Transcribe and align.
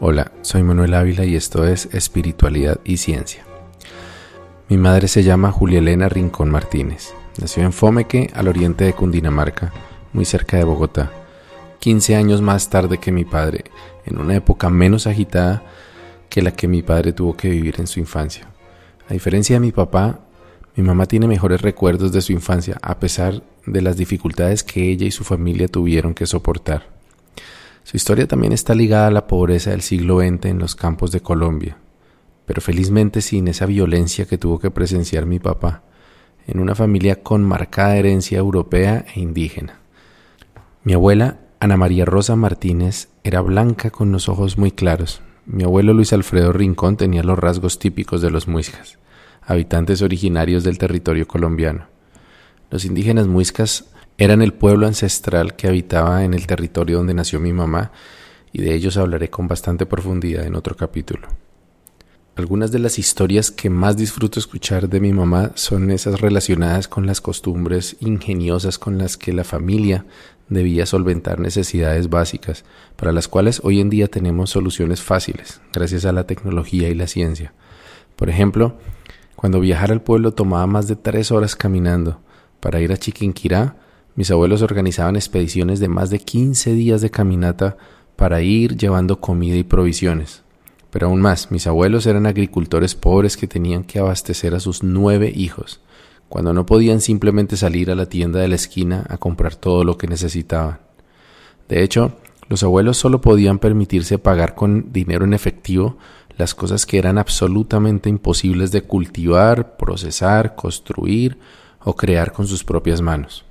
Hola, 0.00 0.30
soy 0.42 0.62
Manuel 0.62 0.94
Ávila 0.94 1.24
y 1.24 1.34
esto 1.34 1.66
es 1.66 1.88
Espiritualidad 1.92 2.78
y 2.84 2.98
Ciencia. 2.98 3.44
Mi 4.68 4.76
madre 4.76 5.08
se 5.08 5.24
llama 5.24 5.50
Julia 5.50 5.80
Elena 5.80 6.08
Rincón 6.08 6.50
Martínez. 6.50 7.12
Nació 7.40 7.64
en 7.64 7.72
Fomeque, 7.72 8.30
al 8.32 8.46
oriente 8.46 8.84
de 8.84 8.92
Cundinamarca, 8.92 9.72
muy 10.12 10.24
cerca 10.24 10.56
de 10.56 10.62
Bogotá. 10.62 11.10
15 11.80 12.14
años 12.14 12.40
más 12.40 12.70
tarde 12.70 12.98
que 12.98 13.10
mi 13.10 13.24
padre, 13.24 13.64
en 14.06 14.18
una 14.18 14.36
época 14.36 14.70
menos 14.70 15.08
agitada 15.08 15.64
que 16.28 16.42
la 16.42 16.52
que 16.52 16.68
mi 16.68 16.82
padre 16.82 17.12
tuvo 17.12 17.36
que 17.36 17.50
vivir 17.50 17.80
en 17.80 17.88
su 17.88 17.98
infancia. 17.98 18.46
A 19.08 19.14
diferencia 19.14 19.56
de 19.56 19.60
mi 19.60 19.72
papá, 19.72 20.20
mi 20.76 20.84
mamá 20.84 21.06
tiene 21.06 21.26
mejores 21.26 21.60
recuerdos 21.60 22.12
de 22.12 22.20
su 22.20 22.32
infancia, 22.32 22.78
a 22.82 23.00
pesar 23.00 23.42
de 23.66 23.82
las 23.82 23.96
dificultades 23.96 24.62
que 24.62 24.92
ella 24.92 25.06
y 25.06 25.10
su 25.10 25.24
familia 25.24 25.66
tuvieron 25.66 26.14
que 26.14 26.24
soportar. 26.24 26.97
Su 27.88 27.96
historia 27.96 28.28
también 28.28 28.52
está 28.52 28.74
ligada 28.74 29.06
a 29.06 29.10
la 29.10 29.26
pobreza 29.26 29.70
del 29.70 29.80
siglo 29.80 30.18
XX 30.18 30.44
en 30.44 30.58
los 30.58 30.76
campos 30.76 31.10
de 31.10 31.22
Colombia, 31.22 31.78
pero 32.44 32.60
felizmente 32.60 33.22
sin 33.22 33.48
esa 33.48 33.64
violencia 33.64 34.26
que 34.26 34.36
tuvo 34.36 34.58
que 34.58 34.70
presenciar 34.70 35.24
mi 35.24 35.38
papá, 35.38 35.84
en 36.46 36.60
una 36.60 36.74
familia 36.74 37.22
con 37.22 37.42
marcada 37.42 37.96
herencia 37.96 38.36
europea 38.36 39.06
e 39.14 39.20
indígena. 39.20 39.78
Mi 40.84 40.92
abuela, 40.92 41.38
Ana 41.60 41.78
María 41.78 42.04
Rosa 42.04 42.36
Martínez, 42.36 43.08
era 43.24 43.40
blanca 43.40 43.88
con 43.88 44.12
los 44.12 44.28
ojos 44.28 44.58
muy 44.58 44.70
claros. 44.70 45.22
Mi 45.46 45.64
abuelo 45.64 45.94
Luis 45.94 46.12
Alfredo 46.12 46.52
Rincón 46.52 46.98
tenía 46.98 47.22
los 47.22 47.38
rasgos 47.38 47.78
típicos 47.78 48.20
de 48.20 48.30
los 48.30 48.48
muiscas, 48.48 48.98
habitantes 49.40 50.02
originarios 50.02 50.62
del 50.62 50.76
territorio 50.76 51.26
colombiano. 51.26 51.86
Los 52.70 52.84
indígenas 52.84 53.28
muiscas 53.28 53.86
eran 54.18 54.42
el 54.42 54.52
pueblo 54.52 54.86
ancestral 54.86 55.54
que 55.54 55.68
habitaba 55.68 56.24
en 56.24 56.34
el 56.34 56.46
territorio 56.46 56.98
donde 56.98 57.14
nació 57.14 57.38
mi 57.38 57.52
mamá 57.52 57.92
y 58.52 58.60
de 58.60 58.74
ellos 58.74 58.96
hablaré 58.96 59.30
con 59.30 59.46
bastante 59.46 59.86
profundidad 59.86 60.44
en 60.44 60.56
otro 60.56 60.76
capítulo. 60.76 61.28
Algunas 62.34 62.70
de 62.70 62.80
las 62.80 62.98
historias 62.98 63.50
que 63.50 63.70
más 63.70 63.96
disfruto 63.96 64.38
escuchar 64.38 64.88
de 64.88 65.00
mi 65.00 65.12
mamá 65.12 65.52
son 65.54 65.90
esas 65.90 66.20
relacionadas 66.20 66.88
con 66.88 67.06
las 67.06 67.20
costumbres 67.20 67.96
ingeniosas 68.00 68.78
con 68.78 68.98
las 68.98 69.16
que 69.16 69.32
la 69.32 69.44
familia 69.44 70.04
debía 70.48 70.86
solventar 70.86 71.40
necesidades 71.40 72.10
básicas, 72.10 72.64
para 72.96 73.12
las 73.12 73.28
cuales 73.28 73.60
hoy 73.64 73.80
en 73.80 73.90
día 73.90 74.08
tenemos 74.08 74.50
soluciones 74.50 75.02
fáciles, 75.02 75.60
gracias 75.72 76.04
a 76.04 76.12
la 76.12 76.26
tecnología 76.26 76.88
y 76.88 76.94
la 76.94 77.06
ciencia. 77.06 77.52
Por 78.16 78.30
ejemplo, 78.30 78.78
cuando 79.36 79.60
viajar 79.60 79.92
al 79.92 80.02
pueblo 80.02 80.32
tomaba 80.32 80.66
más 80.66 80.88
de 80.88 80.96
tres 80.96 81.30
horas 81.30 81.54
caminando. 81.54 82.20
Para 82.60 82.80
ir 82.80 82.92
a 82.92 82.96
Chiquinquirá 82.96 83.76
mis 84.18 84.32
abuelos 84.32 84.62
organizaban 84.62 85.14
expediciones 85.14 85.78
de 85.78 85.86
más 85.86 86.10
de 86.10 86.18
15 86.18 86.72
días 86.72 87.00
de 87.02 87.08
caminata 87.08 87.76
para 88.16 88.42
ir 88.42 88.76
llevando 88.76 89.20
comida 89.20 89.54
y 89.54 89.62
provisiones. 89.62 90.42
Pero 90.90 91.06
aún 91.06 91.20
más, 91.20 91.52
mis 91.52 91.68
abuelos 91.68 92.04
eran 92.04 92.26
agricultores 92.26 92.96
pobres 92.96 93.36
que 93.36 93.46
tenían 93.46 93.84
que 93.84 94.00
abastecer 94.00 94.56
a 94.56 94.58
sus 94.58 94.82
nueve 94.82 95.32
hijos, 95.32 95.80
cuando 96.28 96.52
no 96.52 96.66
podían 96.66 97.00
simplemente 97.00 97.56
salir 97.56 97.92
a 97.92 97.94
la 97.94 98.06
tienda 98.06 98.40
de 98.40 98.48
la 98.48 98.56
esquina 98.56 99.06
a 99.08 99.18
comprar 99.18 99.54
todo 99.54 99.84
lo 99.84 99.96
que 99.96 100.08
necesitaban. 100.08 100.80
De 101.68 101.84
hecho, 101.84 102.16
los 102.48 102.64
abuelos 102.64 102.96
solo 102.96 103.20
podían 103.20 103.60
permitirse 103.60 104.18
pagar 104.18 104.56
con 104.56 104.92
dinero 104.92 105.26
en 105.26 105.32
efectivo 105.32 105.96
las 106.36 106.56
cosas 106.56 106.86
que 106.86 106.98
eran 106.98 107.18
absolutamente 107.18 108.08
imposibles 108.08 108.72
de 108.72 108.82
cultivar, 108.82 109.76
procesar, 109.76 110.56
construir 110.56 111.38
o 111.84 111.94
crear 111.94 112.32
con 112.32 112.48
sus 112.48 112.64
propias 112.64 113.00
manos. 113.00 113.44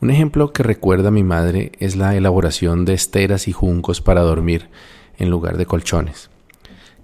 Un 0.00 0.10
ejemplo 0.10 0.54
que 0.54 0.62
recuerda 0.62 1.08
a 1.08 1.12
mi 1.12 1.22
madre 1.22 1.72
es 1.78 1.94
la 1.94 2.16
elaboración 2.16 2.86
de 2.86 2.94
esteras 2.94 3.48
y 3.48 3.52
juncos 3.52 4.00
para 4.00 4.22
dormir 4.22 4.70
en 5.18 5.28
lugar 5.28 5.58
de 5.58 5.66
colchones, 5.66 6.30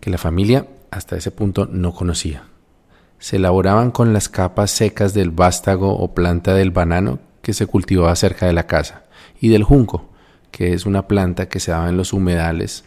que 0.01 0.09
la 0.09 0.17
familia 0.17 0.67
hasta 0.91 1.17
ese 1.17 1.31
punto 1.31 1.69
no 1.71 1.93
conocía. 1.93 2.45
Se 3.19 3.37
elaboraban 3.37 3.91
con 3.91 4.15
las 4.15 4.31
capas 4.31 4.71
secas 4.71 5.13
del 5.13 5.31
vástago 5.31 5.95
o 5.95 6.15
planta 6.15 6.55
del 6.55 6.71
banano 6.71 7.19
que 7.43 7.53
se 7.53 7.67
cultivaba 7.67 8.17
cerca 8.17 8.47
de 8.47 8.55
la 8.55 8.67
casa, 8.67 9.05
y 9.39 9.49
del 9.51 9.63
junco, 9.63 10.09
que 10.51 10.73
es 10.73 10.87
una 10.87 11.07
planta 11.07 11.51
que 11.51 11.61
se 11.61 11.73
daba 11.73 11.91
en 11.91 11.99
los 11.99 12.15
humedales, 12.15 12.85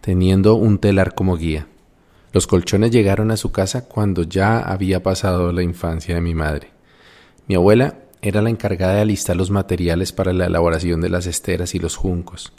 teniendo 0.00 0.54
un 0.54 0.78
telar 0.78 1.16
como 1.16 1.36
guía. 1.36 1.66
Los 2.32 2.46
colchones 2.46 2.92
llegaron 2.92 3.32
a 3.32 3.36
su 3.36 3.50
casa 3.50 3.88
cuando 3.88 4.22
ya 4.22 4.60
había 4.60 5.02
pasado 5.02 5.52
la 5.52 5.64
infancia 5.64 6.14
de 6.14 6.20
mi 6.20 6.34
madre. 6.34 6.70
Mi 7.48 7.56
abuela 7.56 7.96
era 8.22 8.40
la 8.40 8.50
encargada 8.50 8.94
de 8.94 9.00
alistar 9.00 9.36
los 9.36 9.50
materiales 9.50 10.12
para 10.12 10.32
la 10.32 10.46
elaboración 10.46 11.00
de 11.00 11.08
las 11.08 11.26
esteras 11.26 11.74
y 11.74 11.80
los 11.80 11.96
juncos. 11.96 12.52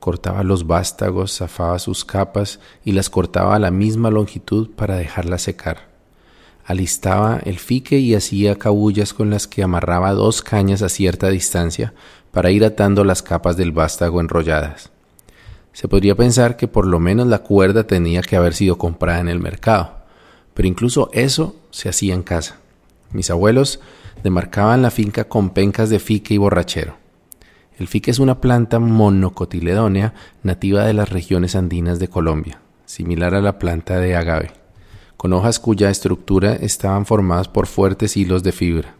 Cortaba 0.00 0.42
los 0.42 0.66
vástagos, 0.66 1.36
zafaba 1.36 1.78
sus 1.78 2.06
capas 2.06 2.58
y 2.84 2.92
las 2.92 3.10
cortaba 3.10 3.54
a 3.54 3.58
la 3.58 3.70
misma 3.70 4.10
longitud 4.10 4.70
para 4.70 4.96
dejarlas 4.96 5.42
secar. 5.42 5.92
Alistaba 6.64 7.38
el 7.44 7.58
fique 7.58 7.98
y 7.98 8.14
hacía 8.14 8.56
cabullas 8.56 9.12
con 9.12 9.28
las 9.28 9.46
que 9.46 9.62
amarraba 9.62 10.12
dos 10.12 10.40
cañas 10.40 10.80
a 10.80 10.88
cierta 10.88 11.28
distancia 11.28 11.92
para 12.32 12.50
ir 12.50 12.64
atando 12.64 13.04
las 13.04 13.22
capas 13.22 13.58
del 13.58 13.72
vástago 13.72 14.20
enrolladas. 14.20 14.90
Se 15.74 15.86
podría 15.86 16.14
pensar 16.14 16.56
que 16.56 16.66
por 16.66 16.86
lo 16.86 16.98
menos 16.98 17.26
la 17.26 17.40
cuerda 17.40 17.86
tenía 17.86 18.22
que 18.22 18.36
haber 18.36 18.54
sido 18.54 18.78
comprada 18.78 19.20
en 19.20 19.28
el 19.28 19.40
mercado, 19.40 19.98
pero 20.54 20.66
incluso 20.66 21.10
eso 21.12 21.56
se 21.70 21.90
hacía 21.90 22.14
en 22.14 22.22
casa. 22.22 22.56
Mis 23.12 23.30
abuelos 23.30 23.80
demarcaban 24.22 24.82
la 24.82 24.90
finca 24.90 25.24
con 25.24 25.50
pencas 25.50 25.90
de 25.90 25.98
fique 25.98 26.34
y 26.34 26.38
borrachero. 26.38 26.96
El 27.78 27.88
fique 27.88 28.10
es 28.10 28.18
una 28.18 28.40
planta 28.40 28.78
monocotiledónea 28.78 30.14
nativa 30.42 30.84
de 30.84 30.94
las 30.94 31.10
regiones 31.10 31.56
andinas 31.56 31.98
de 31.98 32.08
Colombia, 32.08 32.60
similar 32.86 33.34
a 33.34 33.40
la 33.40 33.58
planta 33.58 33.98
de 33.98 34.14
agave, 34.14 34.52
con 35.16 35.32
hojas 35.32 35.58
cuya 35.58 35.90
estructura 35.90 36.54
estaban 36.54 37.04
formadas 37.04 37.48
por 37.48 37.66
fuertes 37.66 38.16
hilos 38.16 38.42
de 38.42 38.52
fibra. 38.52 38.94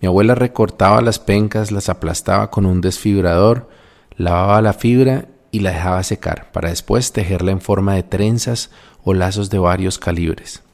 Mi 0.00 0.08
abuela 0.08 0.34
recortaba 0.34 1.02
las 1.02 1.18
pencas, 1.18 1.70
las 1.70 1.88
aplastaba 1.88 2.50
con 2.50 2.66
un 2.66 2.80
desfibrador, 2.80 3.68
lavaba 4.16 4.62
la 4.62 4.72
fibra 4.72 5.26
y 5.50 5.60
la 5.60 5.70
dejaba 5.70 6.02
secar, 6.02 6.50
para 6.52 6.70
después 6.70 7.12
tejerla 7.12 7.52
en 7.52 7.60
forma 7.60 7.94
de 7.94 8.02
trenzas 8.02 8.70
o 9.04 9.14
lazos 9.14 9.50
de 9.50 9.58
varios 9.58 9.98
calibres 9.98 10.65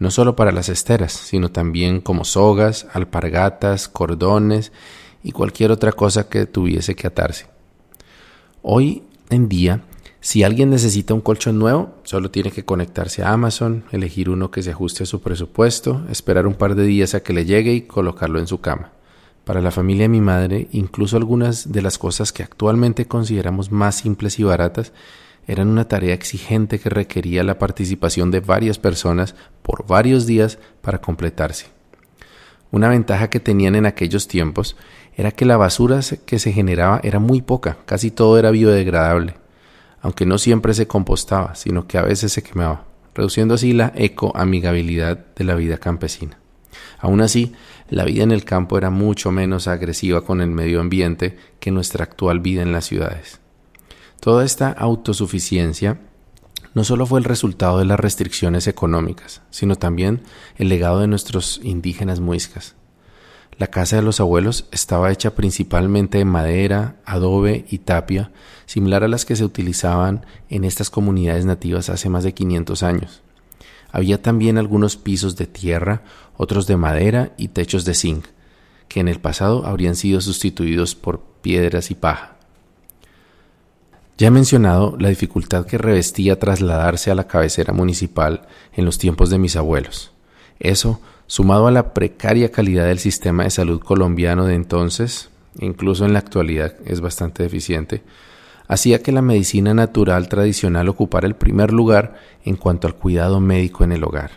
no 0.00 0.10
solo 0.10 0.34
para 0.34 0.50
las 0.50 0.68
esteras, 0.68 1.12
sino 1.12 1.50
también 1.50 2.00
como 2.00 2.24
sogas, 2.24 2.86
alpargatas, 2.92 3.86
cordones 3.86 4.72
y 5.22 5.30
cualquier 5.32 5.70
otra 5.70 5.92
cosa 5.92 6.28
que 6.28 6.46
tuviese 6.46 6.96
que 6.96 7.06
atarse. 7.06 7.46
Hoy 8.62 9.02
en 9.28 9.48
día, 9.48 9.82
si 10.20 10.42
alguien 10.42 10.70
necesita 10.70 11.12
un 11.12 11.20
colchón 11.20 11.58
nuevo, 11.58 11.94
solo 12.02 12.30
tiene 12.30 12.50
que 12.50 12.64
conectarse 12.64 13.22
a 13.22 13.32
Amazon, 13.32 13.84
elegir 13.92 14.30
uno 14.30 14.50
que 14.50 14.62
se 14.62 14.70
ajuste 14.70 15.02
a 15.04 15.06
su 15.06 15.20
presupuesto, 15.20 16.02
esperar 16.10 16.46
un 16.46 16.54
par 16.54 16.74
de 16.74 16.84
días 16.84 17.14
a 17.14 17.22
que 17.22 17.34
le 17.34 17.44
llegue 17.44 17.74
y 17.74 17.82
colocarlo 17.82 18.38
en 18.38 18.46
su 18.46 18.60
cama. 18.60 18.92
Para 19.44 19.60
la 19.60 19.70
familia 19.70 20.04
de 20.04 20.08
mi 20.08 20.22
madre, 20.22 20.68
incluso 20.72 21.18
algunas 21.18 21.72
de 21.72 21.82
las 21.82 21.98
cosas 21.98 22.32
que 22.32 22.42
actualmente 22.42 23.06
consideramos 23.06 23.70
más 23.70 23.96
simples 23.96 24.38
y 24.38 24.44
baratas 24.44 24.92
eran 25.46 25.68
una 25.68 25.88
tarea 25.88 26.14
exigente 26.14 26.78
que 26.78 26.90
requería 26.90 27.42
la 27.42 27.58
participación 27.58 28.30
de 28.30 28.40
varias 28.40 28.78
personas 28.78 29.34
por 29.62 29.86
varios 29.86 30.26
días 30.26 30.58
para 30.80 31.00
completarse. 31.00 31.66
Una 32.70 32.88
ventaja 32.88 33.30
que 33.30 33.40
tenían 33.40 33.74
en 33.74 33.86
aquellos 33.86 34.28
tiempos 34.28 34.76
era 35.16 35.32
que 35.32 35.44
la 35.44 35.56
basura 35.56 36.00
que 36.24 36.38
se 36.38 36.52
generaba 36.52 37.00
era 37.02 37.18
muy 37.18 37.42
poca, 37.42 37.78
casi 37.84 38.10
todo 38.10 38.38
era 38.38 38.52
biodegradable, 38.52 39.34
aunque 40.02 40.24
no 40.24 40.38
siempre 40.38 40.72
se 40.72 40.86
compostaba, 40.86 41.56
sino 41.56 41.86
que 41.88 41.98
a 41.98 42.02
veces 42.02 42.32
se 42.32 42.42
quemaba, 42.42 42.84
reduciendo 43.14 43.54
así 43.54 43.72
la 43.72 43.92
ecoamigabilidad 43.96 45.18
de 45.34 45.44
la 45.44 45.56
vida 45.56 45.78
campesina. 45.78 46.38
Aún 47.00 47.20
así, 47.20 47.52
la 47.88 48.04
vida 48.04 48.22
en 48.22 48.30
el 48.30 48.44
campo 48.44 48.78
era 48.78 48.90
mucho 48.90 49.32
menos 49.32 49.66
agresiva 49.66 50.20
con 50.20 50.40
el 50.40 50.50
medio 50.50 50.80
ambiente 50.80 51.36
que 51.58 51.72
nuestra 51.72 52.04
actual 52.04 52.38
vida 52.38 52.62
en 52.62 52.72
las 52.72 52.84
ciudades. 52.84 53.39
Toda 54.20 54.44
esta 54.44 54.70
autosuficiencia 54.70 55.98
no 56.74 56.84
solo 56.84 57.06
fue 57.06 57.18
el 57.20 57.24
resultado 57.24 57.78
de 57.78 57.86
las 57.86 57.98
restricciones 57.98 58.66
económicas, 58.66 59.40
sino 59.48 59.76
también 59.76 60.20
el 60.56 60.68
legado 60.68 61.00
de 61.00 61.06
nuestros 61.06 61.58
indígenas 61.62 62.20
muiscas. 62.20 62.74
La 63.56 63.68
casa 63.68 63.96
de 63.96 64.02
los 64.02 64.20
abuelos 64.20 64.66
estaba 64.72 65.10
hecha 65.10 65.34
principalmente 65.34 66.18
de 66.18 66.26
madera, 66.26 66.96
adobe 67.06 67.64
y 67.70 67.78
tapia, 67.78 68.30
similar 68.66 69.04
a 69.04 69.08
las 69.08 69.24
que 69.24 69.36
se 69.36 69.44
utilizaban 69.44 70.26
en 70.50 70.64
estas 70.64 70.90
comunidades 70.90 71.46
nativas 71.46 71.88
hace 71.88 72.10
más 72.10 72.22
de 72.22 72.34
500 72.34 72.82
años. 72.82 73.22
Había 73.90 74.20
también 74.20 74.58
algunos 74.58 74.98
pisos 74.98 75.36
de 75.36 75.46
tierra, 75.46 76.02
otros 76.36 76.66
de 76.66 76.76
madera 76.76 77.32
y 77.38 77.48
techos 77.48 77.86
de 77.86 77.94
zinc, 77.94 78.26
que 78.86 79.00
en 79.00 79.08
el 79.08 79.18
pasado 79.18 79.66
habrían 79.66 79.96
sido 79.96 80.20
sustituidos 80.20 80.94
por 80.94 81.20
piedras 81.40 81.90
y 81.90 81.94
paja. 81.94 82.39
Ya 84.20 84.26
he 84.26 84.30
mencionado 84.30 84.98
la 84.98 85.08
dificultad 85.08 85.64
que 85.64 85.78
revestía 85.78 86.38
trasladarse 86.38 87.10
a 87.10 87.14
la 87.14 87.26
cabecera 87.26 87.72
municipal 87.72 88.42
en 88.74 88.84
los 88.84 88.98
tiempos 88.98 89.30
de 89.30 89.38
mis 89.38 89.56
abuelos. 89.56 90.12
Eso, 90.58 91.00
sumado 91.26 91.66
a 91.66 91.70
la 91.70 91.94
precaria 91.94 92.52
calidad 92.52 92.84
del 92.84 92.98
sistema 92.98 93.44
de 93.44 93.50
salud 93.50 93.80
colombiano 93.80 94.44
de 94.44 94.56
entonces, 94.56 95.30
incluso 95.58 96.04
en 96.04 96.12
la 96.12 96.18
actualidad 96.18 96.74
es 96.84 97.00
bastante 97.00 97.44
deficiente, 97.44 98.02
hacía 98.68 99.02
que 99.02 99.10
la 99.10 99.22
medicina 99.22 99.72
natural 99.72 100.28
tradicional 100.28 100.90
ocupara 100.90 101.26
el 101.26 101.34
primer 101.34 101.72
lugar 101.72 102.16
en 102.44 102.56
cuanto 102.56 102.88
al 102.88 102.96
cuidado 102.96 103.40
médico 103.40 103.84
en 103.84 103.92
el 103.92 104.04
hogar. 104.04 104.32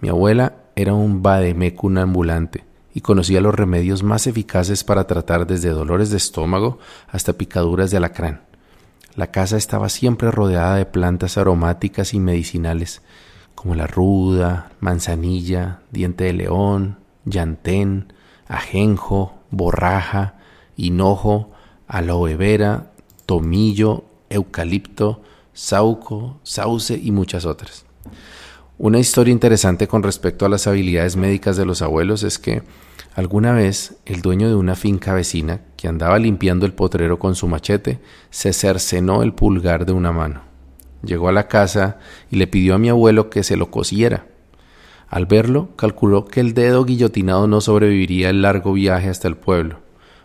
Mi 0.00 0.08
abuela 0.08 0.54
era 0.76 0.94
un 0.94 1.22
vademecum 1.22 1.98
ambulante 1.98 2.64
y 2.94 3.02
conocía 3.02 3.42
los 3.42 3.54
remedios 3.54 4.02
más 4.02 4.26
eficaces 4.26 4.82
para 4.82 5.06
tratar 5.06 5.46
desde 5.46 5.68
dolores 5.68 6.08
de 6.08 6.16
estómago 6.16 6.78
hasta 7.08 7.34
picaduras 7.34 7.90
de 7.90 7.98
alacrán. 7.98 8.53
La 9.16 9.28
casa 9.28 9.56
estaba 9.56 9.88
siempre 9.88 10.30
rodeada 10.30 10.76
de 10.76 10.86
plantas 10.86 11.38
aromáticas 11.38 12.14
y 12.14 12.20
medicinales, 12.20 13.00
como 13.54 13.74
la 13.74 13.86
ruda, 13.86 14.72
manzanilla, 14.80 15.80
diente 15.92 16.24
de 16.24 16.32
león, 16.32 16.98
llantén, 17.24 18.12
ajenjo, 18.48 19.34
borraja, 19.50 20.34
hinojo, 20.76 21.52
aloe 21.86 22.36
vera, 22.36 22.90
tomillo, 23.26 24.04
eucalipto, 24.30 25.22
sauco, 25.52 26.40
sauce 26.42 26.98
y 27.00 27.12
muchas 27.12 27.46
otras. 27.46 27.86
Una 28.76 28.98
historia 28.98 29.30
interesante 29.30 29.86
con 29.86 30.02
respecto 30.02 30.44
a 30.44 30.48
las 30.48 30.66
habilidades 30.66 31.16
médicas 31.16 31.56
de 31.56 31.64
los 31.64 31.80
abuelos 31.80 32.24
es 32.24 32.40
que 32.40 32.62
alguna 33.14 33.52
vez 33.52 33.96
el 34.04 34.22
dueño 34.22 34.48
de 34.48 34.54
una 34.54 34.74
finca 34.74 35.14
vecina 35.14 35.60
que 35.76 35.88
andaba 35.88 36.18
limpiando 36.18 36.66
el 36.66 36.72
potrero 36.72 37.18
con 37.18 37.34
su 37.34 37.48
machete 37.48 38.00
se 38.30 38.52
cercenó 38.52 39.22
el 39.22 39.32
pulgar 39.32 39.86
de 39.86 39.92
una 39.92 40.12
mano. 40.12 40.42
Llegó 41.02 41.28
a 41.28 41.32
la 41.32 41.48
casa 41.48 41.98
y 42.30 42.36
le 42.36 42.46
pidió 42.46 42.74
a 42.74 42.78
mi 42.78 42.88
abuelo 42.88 43.30
que 43.30 43.42
se 43.42 43.56
lo 43.56 43.70
cosiera. 43.70 44.26
Al 45.08 45.26
verlo, 45.26 45.70
calculó 45.76 46.26
que 46.26 46.40
el 46.40 46.54
dedo 46.54 46.84
guillotinado 46.84 47.46
no 47.46 47.60
sobreviviría 47.60 48.30
el 48.30 48.42
largo 48.42 48.72
viaje 48.72 49.10
hasta 49.10 49.28
el 49.28 49.36
pueblo, 49.36 49.80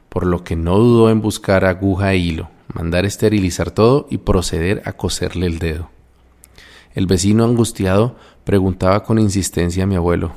por 0.07 0.25
lo 0.25 0.43
que 0.43 0.55
no 0.55 0.77
dudó 0.77 1.09
en 1.09 1.21
buscar 1.21 1.65
aguja 1.65 2.13
e 2.13 2.17
hilo 2.17 2.49
mandar 2.73 3.05
esterilizar 3.05 3.71
todo 3.71 4.07
y 4.09 4.19
proceder 4.19 4.81
a 4.85 4.93
coserle 4.93 5.47
el 5.47 5.59
dedo. 5.59 5.89
El 6.93 7.07
vecino 7.07 7.43
angustiado 7.43 8.15
preguntaba 8.43 9.03
con 9.03 9.19
insistencia 9.19 9.83
a 9.83 9.87
mi 9.87 9.95
abuelo, 9.95 10.31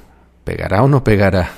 ¿pegará 0.44 0.82
o 0.82 0.88
no 0.88 1.04
pegará? 1.04 1.50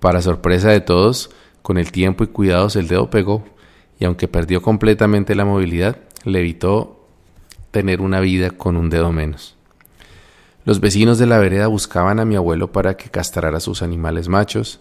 Para 0.00 0.22
sorpresa 0.22 0.70
de 0.70 0.80
todos, 0.80 1.30
con 1.62 1.78
el 1.78 1.92
tiempo 1.92 2.24
y 2.24 2.28
cuidados 2.28 2.74
el 2.76 2.88
dedo 2.88 3.10
pegó, 3.10 3.44
y 3.98 4.06
aunque 4.06 4.28
perdió 4.28 4.62
completamente 4.62 5.34
la 5.34 5.44
movilidad, 5.44 5.98
le 6.24 6.40
evitó 6.40 7.06
tener 7.70 8.00
una 8.00 8.20
vida 8.20 8.50
con 8.50 8.76
un 8.76 8.90
dedo 8.90 9.12
menos. 9.12 9.56
Los 10.64 10.80
vecinos 10.80 11.18
de 11.18 11.26
la 11.26 11.38
vereda 11.38 11.66
buscaban 11.66 12.18
a 12.18 12.24
mi 12.24 12.36
abuelo 12.36 12.72
para 12.72 12.96
que 12.96 13.10
castrara 13.10 13.60
sus 13.60 13.82
animales 13.82 14.28
machos, 14.28 14.80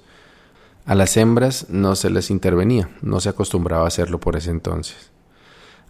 a 0.85 0.95
las 0.95 1.15
hembras 1.17 1.69
no 1.69 1.95
se 1.95 2.09
les 2.09 2.31
intervenía, 2.31 2.89
no 3.01 3.19
se 3.19 3.29
acostumbraba 3.29 3.83
a 3.83 3.87
hacerlo 3.87 4.19
por 4.19 4.35
ese 4.35 4.49
entonces. 4.49 5.11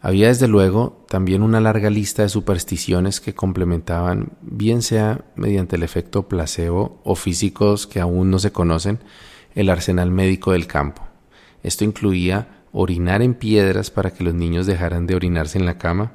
Había 0.01 0.27
desde 0.27 0.47
luego 0.47 1.05
también 1.09 1.41
una 1.41 1.59
larga 1.59 1.89
lista 1.89 2.21
de 2.23 2.29
supersticiones 2.29 3.19
que 3.19 3.33
complementaban, 3.33 4.31
bien 4.41 4.81
sea 4.81 5.25
mediante 5.35 5.75
el 5.75 5.83
efecto 5.83 6.27
placebo 6.29 7.01
o 7.03 7.15
físicos 7.15 7.85
que 7.85 7.99
aún 7.99 8.31
no 8.31 8.39
se 8.39 8.51
conocen, 8.51 8.99
el 9.55 9.69
arsenal 9.69 10.09
médico 10.11 10.53
del 10.53 10.67
campo. 10.67 11.03
Esto 11.63 11.83
incluía 11.83 12.63
orinar 12.71 13.21
en 13.21 13.33
piedras 13.33 13.91
para 13.91 14.11
que 14.11 14.23
los 14.23 14.33
niños 14.33 14.65
dejaran 14.65 15.05
de 15.05 15.15
orinarse 15.15 15.57
en 15.57 15.65
la 15.65 15.77
cama, 15.77 16.13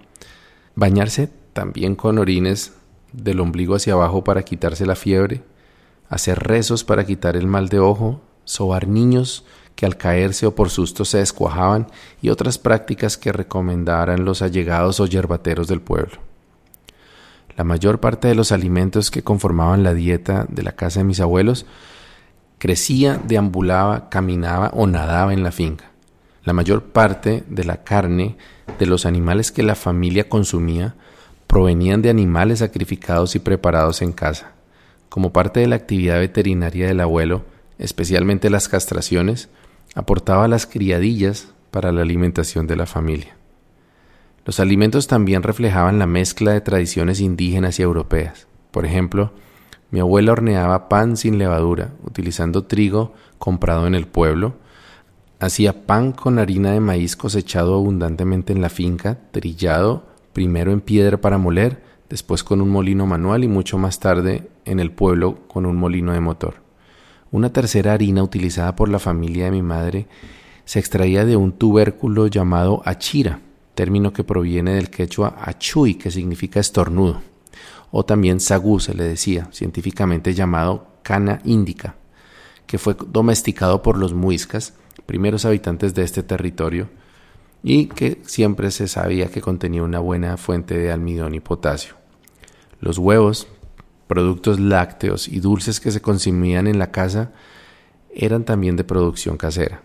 bañarse 0.75 1.29
también 1.53 1.95
con 1.95 2.19
orines 2.19 2.73
del 3.13 3.41
ombligo 3.41 3.75
hacia 3.75 3.93
abajo 3.93 4.25
para 4.25 4.45
quitarse 4.45 4.87
la 4.87 4.97
fiebre, 4.97 5.43
hacer 6.09 6.39
rezos 6.39 6.85
para 6.85 7.05
quitar 7.05 7.37
el 7.37 7.47
mal 7.47 7.69
de 7.69 7.81
ojo, 7.81 8.23
sobar 8.45 8.89
niños 8.89 9.45
que 9.75 9.87
al 9.87 9.97
caerse 9.97 10.47
o 10.47 10.55
por 10.55 10.71
susto 10.71 11.05
se 11.05 11.19
descuajaban 11.19 11.89
y 12.23 12.29
otras 12.29 12.59
prácticas 12.59 13.17
que 13.17 13.33
recomendaran 13.33 14.25
los 14.25 14.43
allegados 14.43 15.01
o 15.01 15.07
yerbateros 15.07 15.69
del 15.69 15.81
pueblo. 15.81 16.19
La 17.57 17.65
mayor 17.65 18.01
parte 18.01 18.29
de 18.29 18.35
los 18.35 18.53
alimentos 18.53 19.11
que 19.11 19.23
conformaban 19.23 19.83
la 19.83 19.95
dieta 19.95 20.47
de 20.49 20.63
la 20.63 20.73
casa 20.73 21.01
de 21.01 21.05
mis 21.05 21.21
abuelos 21.21 21.67
crecía, 22.59 23.21
deambulaba, 23.25 24.09
caminaba 24.09 24.71
o 24.75 24.87
nadaba 24.87 25.33
en 25.33 25.43
la 25.43 25.53
finca. 25.53 25.91
La 26.45 26.53
mayor 26.53 26.85
parte 26.85 27.45
de 27.49 27.65
la 27.65 27.85
carne 27.85 28.37
de 28.79 28.87
los 28.87 29.07
animales 29.07 29.53
que 29.53 29.63
la 29.63 29.75
familia 29.75 30.29
consumía 30.29 30.95
provenían 31.47 32.03
de 32.03 32.11
animales 32.11 32.59
sacrificados 32.59 33.37
y 33.37 33.39
preparados 33.39 34.03
en 34.03 34.13
casa. 34.13 34.53
Como 35.09 35.33
parte 35.33 35.61
de 35.61 35.69
la 35.69 35.77
actividad 35.77 36.19
veterinaria 36.19 36.89
del 36.89 37.01
abuelo, 37.01 37.45
especialmente 37.79 38.51
las 38.51 38.69
castraciones, 38.69 39.49
aportaba 39.95 40.49
las 40.49 40.67
criadillas 40.67 41.49
para 41.71 41.93
la 41.93 42.03
alimentación 42.03 42.67
de 42.67 42.77
la 42.77 42.87
familia. 42.87 43.37
Los 44.45 44.61
alimentos 44.61 45.07
también 45.07 45.43
reflejaban 45.43 45.99
la 45.99 46.07
mezcla 46.07 46.53
de 46.53 46.61
tradiciones 46.61 47.21
indígenas 47.21 47.79
y 47.79 47.83
europeas. 47.83 48.47
Por 48.71 48.85
ejemplo, 48.85 49.33
mi 49.91 50.01
abuela 50.01 50.33
horneaba 50.33 50.89
pan 50.89 51.17
sin 51.17 51.39
levadura, 51.39 51.93
utilizando 52.05 52.65
trigo 52.65 53.15
comprado 53.39 53.87
en 53.87 53.95
el 53.95 54.07
pueblo, 54.07 54.57
hacía 55.41 55.87
pan 55.87 56.13
con 56.13 56.39
harina 56.39 56.73
de 56.73 56.81
maíz 56.81 57.17
cosechado 57.17 57.75
abundantemente 57.75 58.53
en 58.53 58.61
la 58.61 58.69
finca, 58.69 59.19
trillado 59.31 60.07
primero 60.33 60.73
en 60.73 60.81
piedra 60.81 61.19
para 61.19 61.39
moler, 61.39 61.83
después 62.11 62.45
con 62.45 62.61
un 62.61 62.71
molino 62.71 63.07
manual 63.07 63.45
y 63.45 63.49
mucho 63.49 63.79
más 63.79 64.01
tarde 64.01 64.49
en 64.65 64.81
el 64.81 64.91
pueblo 64.91 65.47
con 65.49 65.65
un 65.65 65.77
molino 65.77 66.13
de 66.13 66.21
motor. 66.21 66.64
Una 67.35 67.53
tercera 67.53 67.95
harina 67.95 68.23
utilizada 68.23 68.77
por 68.77 68.89
la 68.89 69.01
familia 69.01 69.47
de 69.47 69.51
mi 69.51 69.61
madre 69.61 70.07
se 70.67 70.79
extraía 70.79 71.25
de 71.25 71.35
un 71.35 71.51
tubérculo 71.51 72.29
llamado 72.29 72.81
achira, 72.85 73.41
término 73.75 74.13
que 74.13 74.23
proviene 74.23 74.75
del 74.75 74.89
quechua 74.89 75.35
achui, 75.43 75.97
que 75.97 76.13
significa 76.13 76.61
estornudo, 76.61 77.23
o 77.91 78.05
también 78.05 78.39
sagú 78.39 78.79
se 78.79 78.95
le 78.95 79.03
decía, 79.03 79.49
científicamente 79.51 80.33
llamado 80.33 80.87
cana 81.03 81.41
índica, 81.43 81.97
que 82.69 82.79
fue 82.79 82.95
domesticado 83.09 83.83
por 83.83 83.99
los 83.99 84.15
muiscas, 84.15 84.75
primeros 85.05 85.45
habitantes 85.45 85.93
de 85.93 86.05
este 86.05 86.23
territorio, 86.23 86.89
y 87.65 87.87
que 87.87 88.23
siempre 88.25 88.71
se 88.71 88.87
sabía 88.87 89.27
que 89.27 89.41
contenía 89.41 89.83
una 89.83 89.99
buena 89.99 90.37
fuente 90.37 90.79
de 90.79 90.93
almidón 90.93 91.35
y 91.35 91.41
potasio. 91.41 91.97
Los 92.79 92.99
huevos, 92.99 93.49
productos 94.07 94.61
lácteos 94.61 95.29
y 95.29 95.41
dulces 95.41 95.81
que 95.81 95.91
se 95.91 96.03
consumían 96.03 96.67
en 96.67 96.79
la 96.79 96.91
casa 96.91 97.33
eran 98.15 98.45
también 98.45 98.77
de 98.77 98.85
producción 98.85 99.37
casera. 99.37 99.83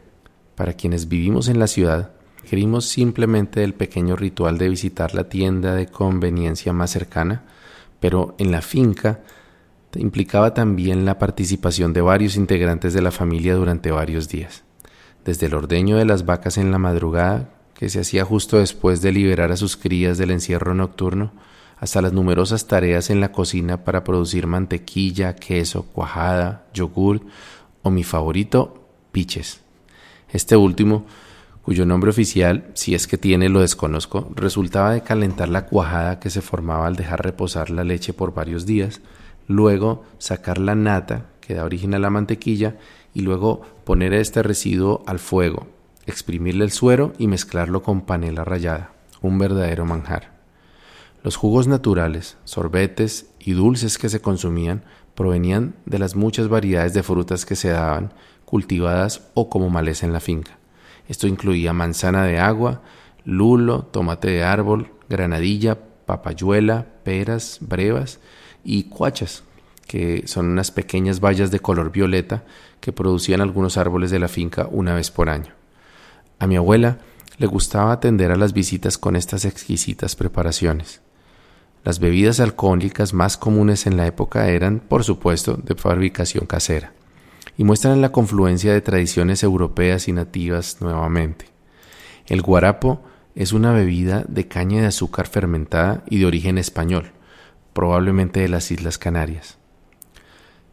Para 0.56 0.74
quienes 0.74 1.07
vivimos 1.07 1.48
en 1.48 1.60
la 1.60 1.68
ciudad, 1.68 2.11
querimos 2.47 2.85
simplemente 2.85 3.64
el 3.64 3.73
pequeño 3.73 4.16
ritual 4.16 4.57
de 4.57 4.69
visitar 4.69 5.16
la 5.16 5.30
tienda 5.30 5.73
de 5.73 5.88
conveniencia 5.88 6.73
más 6.73 6.92
cercana, 6.92 7.44
pero 7.99 8.35
en 8.38 8.52
la 8.52 8.61
finca 8.61 9.21
implicaba 9.95 10.54
también 10.54 11.06
la 11.06 11.18
participación 11.18 11.94
de 11.94 12.02
varios 12.02 12.35
integrantes 12.35 12.94
de 12.94 13.02
la 13.02 13.11
familia 13.11 13.56
durante 13.56 13.92
varios 13.92 14.30
días. 14.30 14.64
Desde 15.26 15.47
el 15.47 15.56
ordeño 15.56 15.97
de 15.97 16.06
las 16.06 16.26
vacas 16.26 16.57
en 16.57 16.71
la 16.71 16.78
madrugada, 16.78 17.49
que 17.73 17.90
se 17.90 18.02
hacía 18.02 18.26
justo 18.26 18.57
después 18.57 19.02
de 19.02 19.11
liberar 19.11 19.52
a 19.52 19.57
sus 19.57 19.78
crías 19.78 20.18
del 20.18 20.31
encierro 20.31 20.76
nocturno, 20.76 21.31
hasta 21.80 22.02
las 22.02 22.14
numerosas 22.14 22.68
tareas 22.68 23.09
en 23.09 23.21
la 23.21 23.31
cocina 23.31 23.83
para 23.83 24.04
producir 24.04 24.48
mantequilla, 24.48 25.36
queso, 25.36 25.83
cuajada, 25.83 26.66
yogur 26.74 27.21
o 27.81 27.90
mi 27.90 28.04
favorito, 28.04 28.83
piches. 29.12 29.62
Este 30.30 30.57
último, 30.57 31.06
cuyo 31.64 31.86
nombre 31.86 32.09
oficial, 32.09 32.69
si 32.74 32.95
es 32.95 33.07
que 33.07 33.18
tiene, 33.18 33.48
lo 33.48 33.62
desconozco, 33.62 34.30
resultaba 34.36 34.92
de 34.92 35.02
calentar 35.02 35.50
la 35.50 35.66
cuajada 35.66 36.19
que 36.19 36.30
se 36.30 36.42
formaba 36.42 36.86
al 36.86 36.95
dejar 36.95 37.24
reposar 37.24 37.69
la 37.69 37.83
leche 37.83 38.14
por 38.14 38.33
varios 38.33 38.66
días, 38.66 39.02
luego 39.48 40.04
sacar 40.18 40.57
la 40.57 40.76
nata 40.76 41.28
que 41.40 41.54
da 41.54 41.64
origen 41.64 41.94
a 41.94 42.00
la 42.00 42.09
mantequilla 42.09 42.76
y 43.14 43.21
luego 43.21 43.62
poner 43.86 44.14
este 44.14 44.44
residuo 44.44 45.04
al 45.07 45.19
fuego, 45.19 45.68
exprimirle 46.06 46.66
el 46.66 46.71
suero 46.71 47.14
y 47.18 47.28
mezclarlo 47.28 47.81
con 47.81 48.02
panela 48.02 48.44
rallada, 48.44 48.92
un 49.21 49.40
verdadero 49.40 49.86
manjar. 49.86 50.38
Los 51.21 51.35
jugos 51.35 51.68
naturales, 51.68 52.38
sorbetes 52.45 53.30
y 53.40 53.52
dulces 53.52 53.97
que 53.97 54.07
se 54.07 54.21
consumían 54.21 54.83
provenían 55.16 55.76
de 55.85 55.99
las 55.99 56.16
muchas 56.16 56.47
variedades 56.47 56.94
de 56.94 57.04
frutas 57.04 57.45
que 57.45 57.57
se 57.57 57.69
daban, 57.69 58.14
cultivadas 58.45 59.28
o 59.33 59.49
como 59.49 59.69
maleza 59.69 60.06
en 60.06 60.14
la 60.14 60.21
finca. 60.21 60.57
Esto 61.09 61.28
incluía 61.28 61.73
manzana 61.73 62.23
de 62.23 62.40
agua, 62.40 62.81
lulo, 63.26 63.83
tomate 63.83 64.30
de 64.30 64.44
árbol, 64.44 64.94
granadilla, 65.09 65.78
papayuela, 66.06 66.85
peras, 67.04 67.57
brevas 67.59 68.19
y 68.64 68.83
cuachas, 68.83 69.44
que 69.88 70.23
son 70.26 70.47
unas 70.47 70.71
pequeñas 70.71 71.19
bayas 71.19 71.52
de 71.52 71.59
color 71.59 71.92
violeta 71.92 72.45
que 72.80 72.94
producían 72.94 73.42
algunos 73.42 73.76
árboles 73.76 74.09
de 74.09 74.19
la 74.19 74.30
finca 74.30 74.69
una 74.71 74.94
vez 74.94 75.11
por 75.11 75.30
año. 75.30 75.54
A 76.40 76.47
mi 76.47 76.56
abuela 76.56 76.99
le 77.38 77.47
gustaba 77.47 77.92
atender 77.92 78.31
a 78.31 78.38
las 78.38 78.54
visitas 78.54 78.97
con 78.97 79.18
estas 79.18 79.44
exquisitas 79.44 80.16
preparaciones. 80.16 81.02
Las 81.83 82.00
bebidas 82.00 82.40
alcohólicas 82.40 83.14
más 83.14 83.38
comunes 83.38 83.88
en 83.88 83.95
la 83.95 84.06
época 84.06 84.50
eran, 84.50 84.80
por 84.80 85.04
supuesto, 85.04 85.56
de 85.56 85.76
fabricación 85.76 86.45
casera, 86.45 86.94
y 87.57 87.64
muestran 87.64 88.02
la 88.02 88.12
confluencia 88.12 88.74
de 88.74 88.81
tradiciones 88.81 89.44
europeas 89.44 90.07
y 90.07 90.14
nativas 90.14 90.81
nuevamente. 90.81 91.45
El 92.28 92.42
guarapo 92.42 93.02
es 93.33 93.54
una 93.54 93.71
bebida 93.71 94.26
de 94.28 94.48
caña 94.48 94.81
de 94.81 94.88
azúcar 94.88 95.28
fermentada 95.28 96.04
y 96.09 96.19
de 96.19 96.26
origen 96.26 96.57
español, 96.57 97.12
probablemente 97.74 98.42
de 98.42 98.50
las 98.50 98.71
Islas 98.71 98.98
Canarias, 98.98 99.57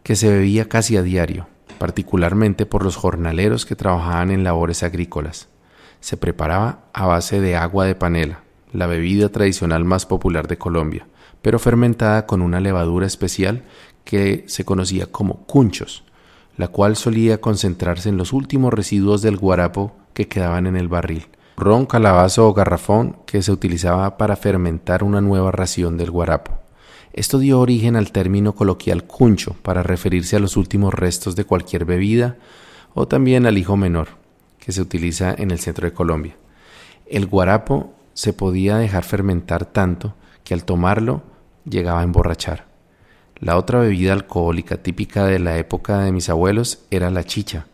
que 0.03 0.17
se 0.17 0.29
bebía 0.29 0.69
casi 0.69 0.97
a 0.97 1.03
diario, 1.03 1.47
particularmente 1.79 2.67
por 2.67 2.83
los 2.83 2.97
jornaleros 2.97 3.65
que 3.65 3.77
trabajaban 3.77 4.33
en 4.33 4.43
labores 4.43 4.83
agrícolas. 4.83 5.49
Se 6.01 6.17
preparaba 6.17 6.81
a 6.93 7.07
base 7.07 7.41
de 7.41 7.57
agua 7.57 7.87
de 7.87 7.95
panela, 7.95 8.43
la 8.76 8.87
bebida 8.87 9.30
tradicional 9.30 9.85
más 9.85 10.06
popular 10.06 10.49
de 10.49 10.59
Colombia, 10.59 11.06
pero 11.42 11.59
fermentada 11.59 12.26
con 12.26 12.42
una 12.42 12.61
levadura 12.61 13.06
especial 13.06 13.62
que 14.04 14.45
se 14.49 14.64
conocía 14.64 15.06
como 15.06 15.47
cunchos, 15.47 16.04
la 16.56 16.68
cual 16.68 16.97
solía 16.97 17.40
concentrarse 17.40 18.09
en 18.09 18.16
los 18.16 18.33
últimos 18.33 18.73
residuos 18.73 19.23
del 19.23 19.37
guarapo 19.37 19.97
que 20.12 20.28
quedaban 20.28 20.66
en 20.66 20.76
el 20.76 20.88
barril, 20.88 21.26
ron, 21.56 21.87
calabazo 21.87 22.47
o 22.47 22.54
garrafón 22.54 23.16
que 23.26 23.42
se 23.42 23.50
utilizaba 23.50 24.18
para 24.18 24.37
fermentar 24.37 25.02
una 25.02 25.21
nueva 25.21 25.50
ración 25.52 25.97
del 25.97 26.11
guarapo. 26.11 26.52
Esto 27.14 27.38
dio 27.38 27.61
origen 27.61 27.97
al 27.97 28.12
término 28.12 28.54
coloquial 28.54 29.04
cuncho 29.04 29.56
para 29.62 29.83
referirse 29.83 30.37
a 30.37 30.40
los 30.40 30.59
últimos 30.59 30.92
restos 30.92 31.35
de 31.35 31.45
cualquier 31.45 31.87
bebida 31.87 32.37
o 32.92 33.09
también 33.09 33.47
al 33.47 33.56
hijo 33.56 33.76
menor, 33.78 34.09
que 34.59 34.73
se 34.73 34.83
utiliza 34.83 35.35
en 35.37 35.50
el 35.50 35.61
centro 35.61 35.87
de 35.87 35.95
Colombia. 35.95 36.37
El 37.06 37.26
guarapo 37.26 37.96
se 38.16 38.32
podía 38.32 38.78
dejar 38.78 39.04
fermentar 39.04 39.66
tanto 39.66 40.14
que 40.42 40.54
al 40.54 40.64
tomarlo 40.64 41.23
llegaba 41.68 42.00
a 42.00 42.04
emborrachar. 42.04 42.64
La 43.37 43.58
otra 43.58 43.78
bebida 43.78 44.14
alcohólica 44.14 44.78
típica 44.78 45.26
de 45.26 45.38
la 45.38 45.58
época 45.58 45.99
de 45.99 46.12
mis 46.12 46.30
abuelos 46.30 46.80
era 46.90 47.11
la 47.11 47.25
chicha, 47.25 47.66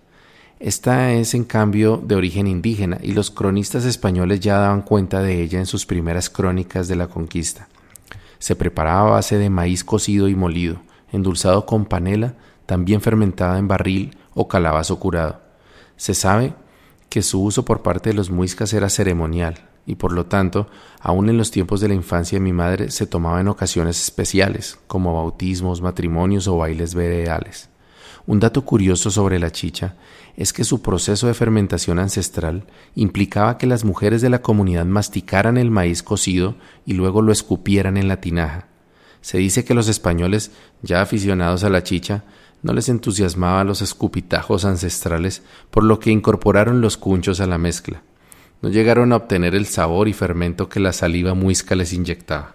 esta 0.62 1.12
es 1.12 1.34
en 1.34 1.42
cambio 1.42 1.96
de 1.96 2.14
origen 2.14 2.46
indígena 2.46 2.98
y 3.02 3.14
los 3.14 3.32
cronistas 3.32 3.84
españoles 3.84 4.38
ya 4.38 4.58
daban 4.58 4.82
cuenta 4.82 5.20
de 5.20 5.42
ella 5.42 5.58
en 5.58 5.66
sus 5.66 5.86
primeras 5.86 6.30
crónicas 6.30 6.86
de 6.86 6.94
la 6.94 7.08
conquista. 7.08 7.66
Se 8.38 8.54
preparaba 8.54 9.08
a 9.08 9.12
base 9.14 9.38
de 9.38 9.50
maíz 9.50 9.82
cocido 9.82 10.28
y 10.28 10.36
molido, 10.36 10.76
endulzado 11.10 11.66
con 11.66 11.84
panela, 11.84 12.34
también 12.64 13.00
fermentada 13.00 13.58
en 13.58 13.66
barril 13.66 14.16
o 14.34 14.46
calabazo 14.46 15.00
curado. 15.00 15.40
Se 15.96 16.14
sabe 16.14 16.54
que 17.08 17.22
su 17.22 17.42
uso 17.42 17.64
por 17.64 17.82
parte 17.82 18.10
de 18.10 18.14
los 18.14 18.30
muiscas 18.30 18.72
era 18.72 18.88
ceremonial 18.88 19.71
y 19.86 19.96
por 19.96 20.12
lo 20.12 20.26
tanto, 20.26 20.68
aun 21.00 21.28
en 21.28 21.38
los 21.38 21.50
tiempos 21.50 21.80
de 21.80 21.88
la 21.88 21.94
infancia 21.94 22.36
de 22.36 22.44
mi 22.44 22.52
madre 22.52 22.90
se 22.90 23.06
tomaba 23.06 23.40
en 23.40 23.48
ocasiones 23.48 24.00
especiales, 24.00 24.78
como 24.86 25.14
bautismos, 25.14 25.82
matrimonios 25.82 26.46
o 26.46 26.56
bailes 26.56 26.94
veredales. 26.94 27.68
Un 28.26 28.38
dato 28.38 28.64
curioso 28.64 29.10
sobre 29.10 29.40
la 29.40 29.50
chicha 29.50 29.96
es 30.36 30.52
que 30.52 30.64
su 30.64 30.80
proceso 30.80 31.26
de 31.26 31.34
fermentación 31.34 31.98
ancestral 31.98 32.64
implicaba 32.94 33.58
que 33.58 33.66
las 33.66 33.84
mujeres 33.84 34.22
de 34.22 34.30
la 34.30 34.42
comunidad 34.42 34.86
masticaran 34.86 35.56
el 35.56 35.70
maíz 35.70 36.02
cocido 36.02 36.54
y 36.86 36.92
luego 36.92 37.20
lo 37.20 37.32
escupieran 37.32 37.96
en 37.96 38.08
la 38.08 38.20
tinaja. 38.20 38.68
Se 39.20 39.38
dice 39.38 39.64
que 39.64 39.74
los 39.74 39.88
españoles, 39.88 40.52
ya 40.82 41.02
aficionados 41.02 41.64
a 41.64 41.68
la 41.68 41.82
chicha, 41.82 42.24
no 42.62 42.72
les 42.72 42.88
entusiasmaban 42.88 43.66
los 43.66 43.82
escupitajos 43.82 44.64
ancestrales, 44.64 45.42
por 45.70 45.82
lo 45.82 45.98
que 45.98 46.10
incorporaron 46.10 46.80
los 46.80 46.96
cunchos 46.96 47.40
a 47.40 47.46
la 47.46 47.58
mezcla. 47.58 48.02
No 48.62 48.68
llegaron 48.68 49.12
a 49.12 49.16
obtener 49.16 49.54
el 49.54 49.66
sabor 49.66 50.08
y 50.08 50.12
fermento 50.12 50.68
que 50.68 50.80
la 50.80 50.92
saliva 50.92 51.34
muisca 51.34 51.74
les 51.74 51.92
inyectaba. 51.92 52.54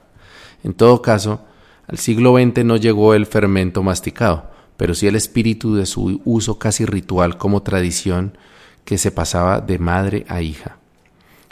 En 0.63 0.73
todo 0.73 1.01
caso, 1.01 1.45
al 1.85 1.97
siglo 1.97 2.35
XX 2.37 2.63
no 2.63 2.77
llegó 2.77 3.13
el 3.13 3.25
fermento 3.25 3.83
masticado, 3.83 4.49
pero 4.77 4.95
sí 4.95 5.07
el 5.07 5.15
espíritu 5.15 5.75
de 5.75 5.85
su 5.85 6.21
uso 6.23 6.57
casi 6.59 6.85
ritual 6.85 7.37
como 7.37 7.61
tradición 7.61 8.37
que 8.85 8.97
se 8.97 9.11
pasaba 9.11 9.59
de 9.59 9.79
madre 9.79 10.25
a 10.29 10.41
hija. 10.41 10.77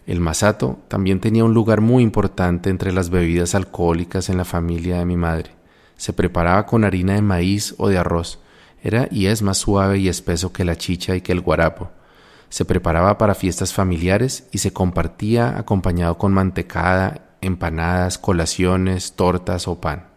El 0.07 0.21
masato 0.21 0.79
también 0.88 1.19
tenía 1.19 1.43
un 1.43 1.53
lugar 1.53 1.81
muy 1.81 2.03
importante 2.03 2.69
entre 2.69 2.93
las 2.93 3.09
bebidas 3.09 3.55
alcohólicas 3.55 4.29
en 4.29 4.38
la 4.38 4.45
familia 4.45 5.00
de 5.00 5.05
mi 5.05 5.17
madre. 5.17 5.51
Se 5.97 6.13
preparaba 6.13 6.65
con 6.65 6.83
harina 6.83 7.13
de 7.15 7.21
maíz 7.21 7.75
o 7.77 7.89
de 7.89 7.97
arroz. 7.97 8.39
Era 8.83 9.07
y 9.12 9.25
es 9.25 9.41
más 9.41 9.57
suave 9.57 9.97
y 9.97 10.07
espeso 10.07 10.53
que 10.53 10.63
la 10.63 10.77
chicha 10.77 11.15
y 11.15 11.21
que 11.21 11.31
el 11.31 11.41
guarapo. 11.41 11.89
Se 12.49 12.65
preparaba 12.65 13.17
para 13.17 13.35
fiestas 13.35 13.73
familiares 13.73 14.47
y 14.51 14.59
se 14.59 14.73
compartía 14.73 15.57
acompañado 15.57 16.17
con 16.17 16.33
mantecada, 16.33 17.37
empanadas, 17.41 18.17
colaciones, 18.17 19.13
tortas 19.13 19.67
o 19.67 19.81
pan. 19.81 20.07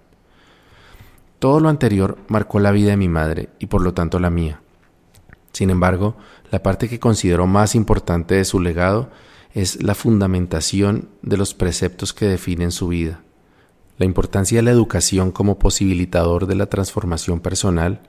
Todo 1.38 1.60
lo 1.60 1.68
anterior 1.68 2.18
marcó 2.28 2.58
la 2.58 2.72
vida 2.72 2.90
de 2.90 2.96
mi 2.96 3.08
madre 3.08 3.48
y 3.58 3.66
por 3.66 3.82
lo 3.82 3.94
tanto 3.94 4.18
la 4.18 4.30
mía. 4.30 4.60
Sin 5.52 5.70
embargo, 5.70 6.16
la 6.50 6.62
parte 6.62 6.88
que 6.88 7.00
considero 7.00 7.46
más 7.46 7.74
importante 7.74 8.34
de 8.34 8.44
su 8.44 8.60
legado 8.60 9.10
es 9.54 9.82
la 9.82 9.94
fundamentación 9.94 11.08
de 11.22 11.36
los 11.36 11.54
preceptos 11.54 12.12
que 12.12 12.26
definen 12.26 12.70
su 12.70 12.88
vida, 12.88 13.20
la 13.98 14.04
importancia 14.04 14.58
de 14.58 14.62
la 14.62 14.70
educación 14.70 15.32
como 15.32 15.58
posibilitador 15.58 16.46
de 16.46 16.54
la 16.54 16.66
transformación 16.66 17.40
personal, 17.40 18.02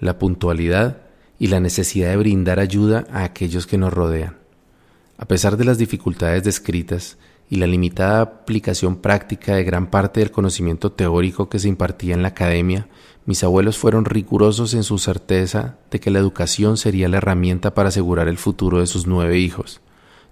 la 0.00 0.18
puntualidad 0.18 0.98
y 1.38 1.48
la 1.48 1.60
necesidad 1.60 2.10
de 2.10 2.16
brindar 2.16 2.60
ayuda 2.60 3.06
a 3.10 3.24
aquellos 3.24 3.66
que 3.66 3.78
nos 3.78 3.92
rodean. 3.92 4.36
A 5.18 5.26
pesar 5.26 5.56
de 5.56 5.64
las 5.64 5.78
dificultades 5.78 6.44
descritas, 6.44 7.16
y 7.50 7.56
la 7.56 7.66
limitada 7.66 8.20
aplicación 8.20 8.96
práctica 8.96 9.54
de 9.54 9.64
gran 9.64 9.90
parte 9.90 10.20
del 10.20 10.30
conocimiento 10.30 10.92
teórico 10.92 11.48
que 11.48 11.58
se 11.58 11.68
impartía 11.68 12.14
en 12.14 12.22
la 12.22 12.28
academia, 12.28 12.88
mis 13.26 13.44
abuelos 13.44 13.78
fueron 13.78 14.04
rigurosos 14.04 14.74
en 14.74 14.82
su 14.82 14.98
certeza 14.98 15.76
de 15.90 16.00
que 16.00 16.10
la 16.10 16.18
educación 16.18 16.76
sería 16.76 17.08
la 17.08 17.18
herramienta 17.18 17.74
para 17.74 17.90
asegurar 17.90 18.28
el 18.28 18.38
futuro 18.38 18.80
de 18.80 18.86
sus 18.86 19.06
nueve 19.06 19.38
hijos. 19.38 19.80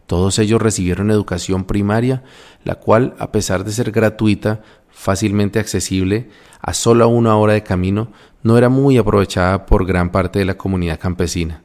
Todos 0.06 0.38
ellos 0.38 0.60
recibieron 0.60 1.10
educación 1.10 1.64
primaria, 1.64 2.22
la 2.64 2.76
cual, 2.76 3.14
a 3.18 3.32
pesar 3.32 3.64
de 3.64 3.72
ser 3.72 3.92
gratuita, 3.92 4.62
fácilmente 4.90 5.58
accesible, 5.58 6.28
a 6.60 6.74
solo 6.74 7.08
una 7.08 7.36
hora 7.36 7.54
de 7.54 7.62
camino, 7.62 8.12
no 8.42 8.58
era 8.58 8.68
muy 8.68 8.98
aprovechada 8.98 9.66
por 9.66 9.86
gran 9.86 10.10
parte 10.10 10.38
de 10.38 10.44
la 10.44 10.56
comunidad 10.56 10.98
campesina. 10.98 11.62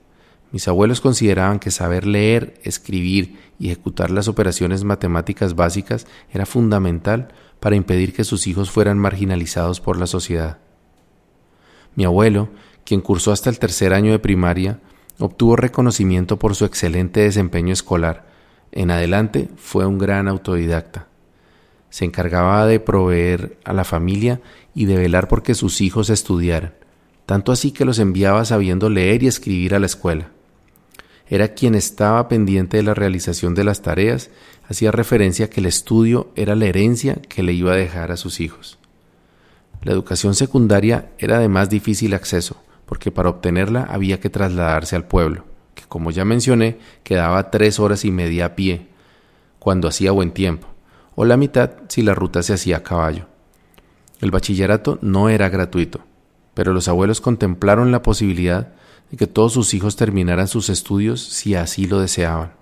Mis 0.52 0.68
abuelos 0.68 1.02
consideraban 1.02 1.60
que 1.60 1.72
saber 1.72 2.08
leer, 2.08 2.60
escribir 2.64 3.38
y 3.60 3.68
ejecutar 3.68 4.12
las 4.12 4.28
operaciones 4.28 4.84
matemáticas 4.84 5.56
básicas 5.56 6.08
era 6.32 6.46
fundamental 6.46 7.30
para 7.60 7.76
impedir 7.76 8.14
que 8.14 8.24
sus 8.24 8.48
hijos 8.48 8.72
fueran 8.72 8.98
marginalizados 8.98 9.82
por 9.82 9.98
la 9.98 10.08
sociedad. 10.08 10.60
Mi 11.96 12.06
abuelo, 12.06 12.50
quien 12.86 13.02
cursó 13.02 13.32
hasta 13.32 13.50
el 13.50 13.60
tercer 13.60 13.94
año 13.94 14.12
de 14.12 14.20
primaria, 14.20 14.80
obtuvo 15.20 15.56
reconocimiento 15.56 16.38
por 16.38 16.56
su 16.56 16.64
excelente 16.64 17.22
desempeño 17.22 17.74
escolar. 17.74 18.27
En 18.72 18.92
adelante 18.92 19.50
fue 19.56 19.86
un 19.86 19.98
gran 19.98 20.28
autodidacta. 20.28 21.08
Se 21.90 22.06
encargaba 22.06 22.66
de 22.66 22.80
proveer 22.80 23.58
a 23.64 23.74
la 23.74 23.84
familia 23.84 24.42
y 24.76 24.86
de 24.86 24.98
velar 24.98 25.28
porque 25.28 25.56
sus 25.56 25.82
hijos 25.82 26.10
estudiaran, 26.10 26.74
tanto 27.26 27.52
así 27.52 27.72
que 27.72 27.86
los 27.86 28.00
enviaba 28.00 28.46
sabiendo 28.46 28.90
leer 28.90 29.24
y 29.24 29.28
escribir 29.28 29.74
a 29.74 29.80
la 29.80 29.86
escuela 29.86 30.32
era 31.30 31.50
quien 31.50 31.76
estaba 31.76 32.28
pendiente 32.28 32.78
de 32.78 32.84
la 32.84 32.94
realización 32.94 33.54
de 33.54 33.64
las 33.64 33.82
tareas, 33.82 34.30
hacía 34.68 34.92
referencia 34.92 35.46
a 35.46 35.50
que 35.50 35.60
el 35.60 35.66
estudio 35.66 36.32
era 36.36 36.56
la 36.56 36.66
herencia 36.66 37.16
que 37.16 37.44
le 37.44 37.54
iba 37.54 37.74
a 37.74 37.78
dejar 37.78 38.12
a 38.12 38.18
sus 38.18 38.40
hijos. 38.40 38.80
La 39.84 39.92
educación 39.92 40.36
secundaria 40.36 41.12
era 41.18 41.40
de 41.40 41.50
más 41.50 41.70
difícil 41.70 42.14
acceso, 42.14 42.58
porque 42.86 43.12
para 43.12 43.30
obtenerla 43.30 43.84
había 43.84 44.20
que 44.20 44.30
trasladarse 44.30 44.96
al 44.96 45.06
pueblo, 45.06 45.46
que 45.78 45.86
como 45.88 46.10
ya 46.10 46.26
mencioné, 46.26 46.80
quedaba 47.04 47.52
tres 47.52 47.80
horas 47.80 48.04
y 48.04 48.12
media 48.12 48.48
a 48.48 48.56
pie, 48.56 48.88
cuando 49.60 49.88
hacía 49.88 50.12
buen 50.12 50.32
tiempo, 50.32 50.68
o 51.16 51.24
la 51.24 51.38
mitad 51.38 51.72
si 51.88 52.02
la 52.02 52.16
ruta 52.16 52.42
se 52.42 52.54
hacía 52.54 52.78
a 52.78 52.84
caballo. 52.84 53.28
El 54.20 54.32
bachillerato 54.32 54.98
no 55.02 55.30
era 55.30 55.50
gratuito, 55.50 56.02
pero 56.56 56.74
los 56.74 56.88
abuelos 56.88 57.22
contemplaron 57.22 57.92
la 57.92 58.02
posibilidad 58.02 58.74
de 59.12 59.18
que 59.18 59.28
todos 59.28 59.54
sus 59.54 59.76
hijos 59.76 59.96
terminaran 59.96 60.48
sus 60.48 60.70
estudios 60.70 61.22
si 61.22 61.54
así 61.54 61.86
lo 61.86 62.00
deseaban. 62.00 62.54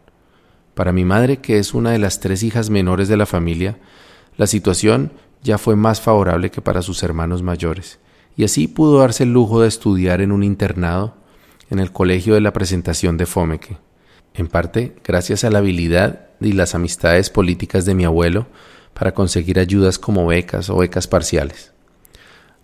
Para 0.73 0.91
mi 0.91 1.05
madre, 1.05 1.37
que 1.37 1.57
es 1.57 1.73
una 1.73 1.91
de 1.91 1.99
las 1.99 2.19
tres 2.19 2.43
hijas 2.43 2.69
menores 2.69 3.07
de 3.07 3.15
la 3.15 3.25
familia, 3.25 3.77
la 4.35 4.45
situación 4.45 5.13
ya 5.41 5.57
fue 5.57 5.77
más 5.77 6.01
favorable 6.01 6.51
que 6.51 6.61
para 6.61 6.81
sus 6.81 7.01
hermanos 7.01 7.43
mayores, 7.43 7.99
y 8.35 8.43
así 8.43 8.67
pudo 8.67 8.99
darse 8.99 9.23
el 9.23 9.31
lujo 9.31 9.61
de 9.61 9.69
estudiar 9.69 10.19
en 10.19 10.33
un 10.33 10.43
internado 10.43 11.15
en 11.69 11.79
el 11.79 11.91
colegio 11.91 12.33
de 12.35 12.41
la 12.41 12.53
presentación 12.53 13.17
de 13.17 13.25
Fomeque, 13.25 13.77
en 14.33 14.47
parte 14.47 14.95
gracias 15.03 15.43
a 15.43 15.49
la 15.49 15.59
habilidad 15.59 16.27
y 16.41 16.51
las 16.51 16.75
amistades 16.75 17.29
políticas 17.29 17.85
de 17.85 17.95
mi 17.95 18.05
abuelo 18.05 18.47
para 18.93 19.13
conseguir 19.13 19.59
ayudas 19.59 19.99
como 19.99 20.25
becas 20.25 20.69
o 20.69 20.77
becas 20.77 21.07
parciales. 21.07 21.73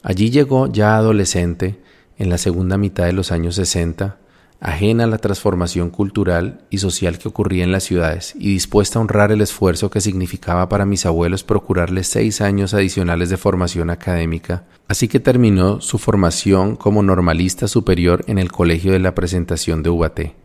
Allí 0.04 0.30
llegó 0.30 0.72
ya 0.72 0.96
adolescente 0.96 1.80
en 2.18 2.30
la 2.30 2.38
segunda 2.38 2.78
mitad 2.78 3.06
de 3.06 3.14
los 3.14 3.32
años 3.32 3.56
60, 3.56 4.18
ajena 4.62 5.06
a 5.06 5.08
la 5.08 5.18
transformación 5.18 5.90
cultural 5.90 6.62
y 6.70 6.78
social 6.78 7.18
que 7.18 7.28
ocurría 7.28 7.64
en 7.64 7.72
las 7.72 7.84
ciudades 7.84 8.36
y 8.38 8.54
dispuesta 8.54 9.00
a 9.00 9.02
honrar 9.02 9.32
el 9.32 9.42
esfuerzo 9.42 9.90
que 9.90 10.02
significaba 10.02 10.70
para 10.70 10.86
mis 10.86 11.08
abuelos 11.08 11.44
procurarles 11.44 12.08
seis 12.08 12.42
años 12.42 12.76
adicionales 12.76 13.32
de 13.32 13.38
formación 13.38 13.90
académica, 13.90 14.66
así 14.88 15.08
que 15.08 15.20
terminó 15.20 15.82
su 15.82 15.98
formación 15.98 16.76
como 16.76 17.02
normalista 17.02 17.68
superior 17.68 18.24
en 18.28 18.38
el 18.38 18.52
Colegio 18.52 18.92
de 18.92 19.00
la 19.00 19.16
Presentación 19.16 19.82
de 19.82 19.90
Ubaté. 19.90 20.36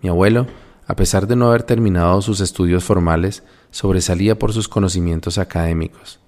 Mi 0.00 0.08
abuelo 0.08 0.46
A 0.88 0.94
pesar 0.94 1.26
de 1.26 1.34
no 1.34 1.48
haber 1.48 1.64
terminado 1.64 2.22
sus 2.22 2.38
estudios 2.38 2.84
formales, 2.84 3.42
sobresalía 3.72 4.38
por 4.38 4.52
sus 4.52 4.68
conocimientos 4.68 5.36
académicos. 5.36 6.20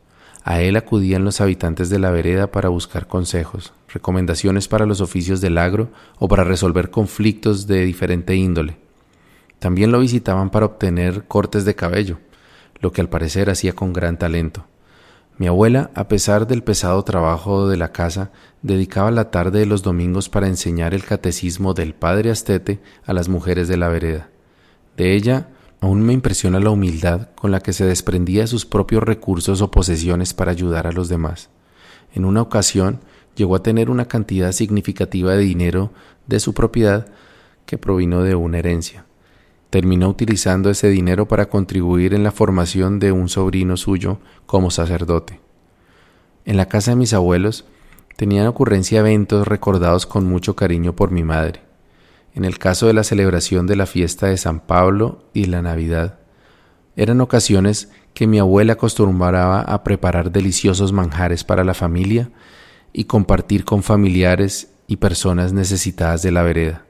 A 0.42 0.60
él 0.60 0.74
acudían 0.74 1.24
los 1.24 1.40
habitantes 1.40 1.90
de 1.90 2.00
la 2.00 2.10
vereda 2.10 2.48
para 2.48 2.68
buscar 2.68 3.06
consejos, 3.06 3.72
recomendaciones 3.88 4.68
para 4.68 4.86
los 4.86 5.00
oficios 5.00 5.40
del 5.40 5.58
agro 5.58 5.90
o 6.18 6.28
para 6.28 6.44
resolver 6.44 6.90
conflictos 6.90 7.66
de 7.66 7.84
diferente 7.84 8.36
índole. 8.36 8.76
También 9.58 9.90
lo 9.90 10.00
visitaban 10.00 10.50
para 10.50 10.66
obtener 10.66 11.24
cortes 11.24 11.64
de 11.64 11.74
cabello, 11.74 12.18
lo 12.80 12.92
que 12.92 13.00
al 13.00 13.08
parecer 13.08 13.50
hacía 13.50 13.72
con 13.72 13.92
gran 13.92 14.18
talento. 14.18 14.66
Mi 15.36 15.46
abuela, 15.46 15.90
a 15.94 16.08
pesar 16.08 16.48
del 16.48 16.64
pesado 16.64 17.02
trabajo 17.04 17.68
de 17.68 17.76
la 17.76 17.92
casa, 17.92 18.32
dedicaba 18.62 19.12
la 19.12 19.30
tarde 19.30 19.60
de 19.60 19.66
los 19.66 19.82
domingos 19.82 20.28
para 20.28 20.48
enseñar 20.48 20.94
el 20.94 21.04
catecismo 21.04 21.74
del 21.74 21.94
padre 21.94 22.30
Astete 22.30 22.80
a 23.06 23.12
las 23.12 23.28
mujeres 23.28 23.68
de 23.68 23.76
la 23.76 23.88
vereda. 23.88 24.30
De 24.96 25.14
ella 25.14 25.48
aún 25.80 26.02
me 26.02 26.12
impresiona 26.12 26.58
la 26.58 26.70
humildad 26.70 27.28
con 27.36 27.52
la 27.52 27.60
que 27.60 27.72
se 27.72 27.84
desprendía 27.84 28.42
de 28.42 28.46
sus 28.48 28.66
propios 28.66 29.04
recursos 29.04 29.60
o 29.62 29.70
posesiones 29.70 30.34
para 30.34 30.50
ayudar 30.50 30.88
a 30.88 30.92
los 30.92 31.08
demás. 31.08 31.50
En 32.12 32.24
una 32.24 32.42
ocasión 32.42 33.00
llegó 33.38 33.56
a 33.56 33.62
tener 33.62 33.88
una 33.88 34.04
cantidad 34.06 34.52
significativa 34.52 35.32
de 35.32 35.38
dinero 35.38 35.90
de 36.26 36.40
su 36.40 36.52
propiedad 36.52 37.06
que 37.64 37.78
provino 37.78 38.22
de 38.22 38.34
una 38.34 38.58
herencia. 38.58 39.06
Terminó 39.70 40.10
utilizando 40.10 40.68
ese 40.68 40.90
dinero 40.90 41.26
para 41.26 41.48
contribuir 41.48 42.12
en 42.12 42.22
la 42.22 42.32
formación 42.32 42.98
de 42.98 43.12
un 43.12 43.30
sobrino 43.30 43.78
suyo 43.78 44.18
como 44.44 44.70
sacerdote. 44.70 45.40
En 46.44 46.58
la 46.58 46.66
casa 46.66 46.90
de 46.90 46.96
mis 46.96 47.14
abuelos 47.14 47.64
tenían 48.16 48.46
ocurrencia 48.46 49.00
eventos 49.00 49.48
recordados 49.48 50.04
con 50.04 50.26
mucho 50.26 50.54
cariño 50.56 50.94
por 50.94 51.10
mi 51.10 51.22
madre 51.22 51.68
en 52.38 52.44
el 52.44 52.58
caso 52.58 52.86
de 52.86 52.92
la 52.92 53.02
celebración 53.02 53.66
de 53.66 53.74
la 53.74 53.84
fiesta 53.84 54.28
de 54.28 54.36
San 54.36 54.60
Pablo 54.60 55.24
y 55.32 55.46
la 55.46 55.60
Navidad. 55.60 56.20
Eran 56.94 57.20
ocasiones 57.20 57.90
que 58.14 58.28
mi 58.28 58.38
abuela 58.38 58.74
acostumbraba 58.74 59.60
a 59.60 59.82
preparar 59.82 60.30
deliciosos 60.30 60.92
manjares 60.92 61.42
para 61.42 61.64
la 61.64 61.74
familia 61.74 62.30
y 62.92 63.04
compartir 63.04 63.64
con 63.64 63.82
familiares 63.82 64.68
y 64.86 64.96
personas 64.96 65.52
necesitadas 65.52 66.22
de 66.22 66.32
la 66.32 66.42
vereda. 66.42 66.84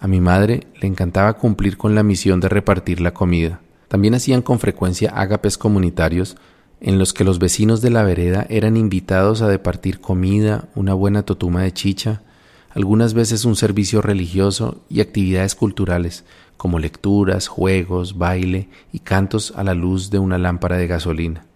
A 0.00 0.08
mi 0.08 0.20
madre 0.20 0.66
le 0.80 0.88
encantaba 0.88 1.34
cumplir 1.34 1.76
con 1.76 1.94
la 1.94 2.02
misión 2.02 2.40
de 2.40 2.48
repartir 2.48 3.00
la 3.00 3.14
comida. 3.14 3.60
También 3.88 4.14
hacían 4.14 4.42
con 4.42 4.58
frecuencia 4.58 5.10
ágapes 5.10 5.58
comunitarios 5.58 6.36
en 6.80 6.98
los 6.98 7.12
que 7.12 7.24
los 7.24 7.38
vecinos 7.38 7.80
de 7.80 7.90
la 7.90 8.02
vereda 8.02 8.46
eran 8.48 8.76
invitados 8.76 9.42
a 9.42 9.48
departir 9.48 10.00
comida, 10.00 10.68
una 10.74 10.94
buena 10.94 11.22
totuma 11.22 11.62
de 11.62 11.72
chicha, 11.72 12.22
algunas 12.70 13.14
veces 13.14 13.44
un 13.44 13.54
servicio 13.54 14.02
religioso 14.02 14.80
y 14.88 15.00
actividades 15.00 15.54
culturales, 15.54 16.24
como 16.56 16.78
lecturas, 16.78 17.46
juegos, 17.46 18.18
baile 18.18 18.68
y 18.92 19.00
cantos 19.00 19.52
a 19.56 19.62
la 19.62 19.74
luz 19.74 20.10
de 20.10 20.18
una 20.18 20.38
lámpara 20.38 20.76
de 20.76 20.86
gasolina. 20.86 21.46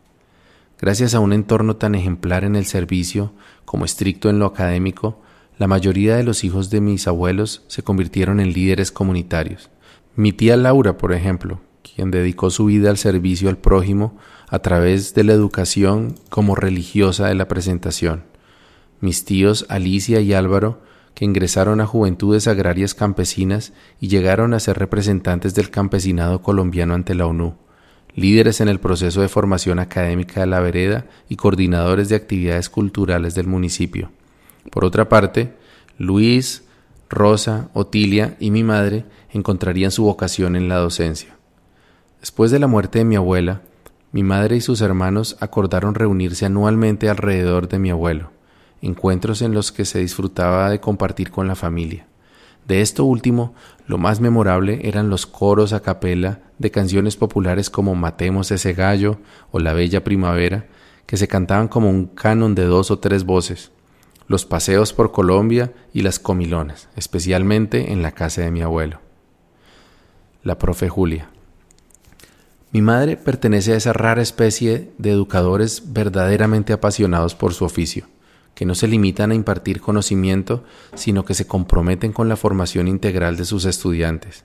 Gracias 0.78 1.14
a 1.14 1.20
un 1.20 1.32
entorno 1.32 1.76
tan 1.76 1.94
ejemplar 1.94 2.44
en 2.44 2.54
el 2.54 2.66
servicio 2.66 3.32
como 3.64 3.84
estricto 3.84 4.28
en 4.28 4.38
lo 4.38 4.46
académico, 4.46 5.20
la 5.58 5.66
mayoría 5.66 6.16
de 6.16 6.22
los 6.22 6.44
hijos 6.44 6.68
de 6.68 6.82
mis 6.82 7.08
abuelos 7.08 7.64
se 7.66 7.82
convirtieron 7.82 8.40
en 8.40 8.52
líderes 8.52 8.92
comunitarios. 8.92 9.70
Mi 10.14 10.32
tía 10.32 10.56
Laura, 10.56 10.98
por 10.98 11.14
ejemplo, 11.14 11.60
quien 11.82 12.10
dedicó 12.10 12.50
su 12.50 12.66
vida 12.66 12.90
al 12.90 12.98
servicio 12.98 13.48
al 13.48 13.56
prójimo 13.56 14.18
a 14.48 14.58
través 14.58 15.14
de 15.14 15.24
la 15.24 15.32
educación 15.32 16.14
como 16.28 16.54
religiosa 16.54 17.26
de 17.26 17.34
la 17.34 17.48
presentación. 17.48 18.24
Mis 19.00 19.24
tíos 19.24 19.64
Alicia 19.70 20.20
y 20.20 20.34
Álvaro 20.34 20.82
que 21.14 21.24
ingresaron 21.24 21.80
a 21.80 21.86
Juventudes 21.86 22.46
Agrarias 22.46 22.94
Campesinas 22.94 23.72
y 23.98 24.08
llegaron 24.08 24.52
a 24.52 24.60
ser 24.60 24.78
representantes 24.78 25.54
del 25.54 25.70
campesinado 25.70 26.42
colombiano 26.42 26.92
ante 26.92 27.14
la 27.14 27.26
ONU, 27.26 27.56
líderes 28.16 28.60
en 28.60 28.68
el 28.68 28.80
proceso 28.80 29.20
de 29.20 29.28
formación 29.28 29.78
académica 29.78 30.40
de 30.40 30.46
la 30.46 30.58
vereda 30.58 31.06
y 31.28 31.36
coordinadores 31.36 32.08
de 32.08 32.16
actividades 32.16 32.68
culturales 32.68 33.36
del 33.36 33.46
municipio. 33.46 34.10
Por 34.72 34.84
otra 34.84 35.08
parte, 35.08 35.54
Luis, 35.96 36.64
Rosa, 37.08 37.68
Otilia 37.72 38.36
y 38.40 38.50
mi 38.50 38.64
madre 38.64 39.04
encontrarían 39.30 39.92
su 39.92 40.02
vocación 40.02 40.56
en 40.56 40.68
la 40.68 40.78
docencia. 40.78 41.36
Después 42.18 42.50
de 42.50 42.58
la 42.58 42.66
muerte 42.66 42.98
de 42.98 43.04
mi 43.04 43.14
abuela, 43.14 43.62
mi 44.10 44.24
madre 44.24 44.56
y 44.56 44.60
sus 44.60 44.80
hermanos 44.80 45.36
acordaron 45.38 45.94
reunirse 45.94 46.46
anualmente 46.46 47.08
alrededor 47.08 47.68
de 47.68 47.78
mi 47.78 47.90
abuelo 47.90 48.30
encuentros 48.82 49.42
en 49.42 49.52
los 49.52 49.72
que 49.72 49.84
se 49.84 49.98
disfrutaba 49.98 50.70
de 50.70 50.80
compartir 50.80 51.30
con 51.30 51.48
la 51.48 51.54
familia. 51.54 52.06
De 52.66 52.80
esto 52.80 53.04
último, 53.04 53.54
lo 53.86 53.96
más 53.96 54.20
memorable 54.20 54.80
eran 54.82 55.08
los 55.08 55.26
coros 55.26 55.72
a 55.72 55.80
capela 55.80 56.40
de 56.58 56.70
canciones 56.70 57.16
populares 57.16 57.70
como 57.70 57.94
Matemos 57.94 58.50
ese 58.50 58.72
gallo 58.72 59.18
o 59.52 59.60
La 59.60 59.72
Bella 59.72 60.02
Primavera, 60.02 60.66
que 61.06 61.16
se 61.16 61.28
cantaban 61.28 61.68
como 61.68 61.88
un 61.88 62.06
canon 62.06 62.56
de 62.56 62.64
dos 62.64 62.90
o 62.90 62.98
tres 62.98 63.24
voces, 63.24 63.70
los 64.26 64.44
paseos 64.44 64.92
por 64.92 65.12
Colombia 65.12 65.72
y 65.92 66.02
las 66.02 66.18
comilonas, 66.18 66.88
especialmente 66.96 67.92
en 67.92 68.02
la 68.02 68.10
casa 68.10 68.42
de 68.42 68.50
mi 68.50 68.62
abuelo. 68.62 69.00
La 70.42 70.58
profe 70.58 70.88
Julia. 70.88 71.30
Mi 72.72 72.82
madre 72.82 73.16
pertenece 73.16 73.72
a 73.72 73.76
esa 73.76 73.92
rara 73.92 74.22
especie 74.22 74.90
de 74.98 75.12
educadores 75.12 75.92
verdaderamente 75.92 76.72
apasionados 76.72 77.36
por 77.36 77.54
su 77.54 77.64
oficio 77.64 78.06
que 78.56 78.64
no 78.64 78.74
se 78.74 78.88
limitan 78.88 79.30
a 79.30 79.34
impartir 79.34 79.82
conocimiento, 79.82 80.64
sino 80.94 81.26
que 81.26 81.34
se 81.34 81.46
comprometen 81.46 82.12
con 82.12 82.30
la 82.30 82.36
formación 82.36 82.88
integral 82.88 83.36
de 83.36 83.44
sus 83.44 83.66
estudiantes. 83.66 84.44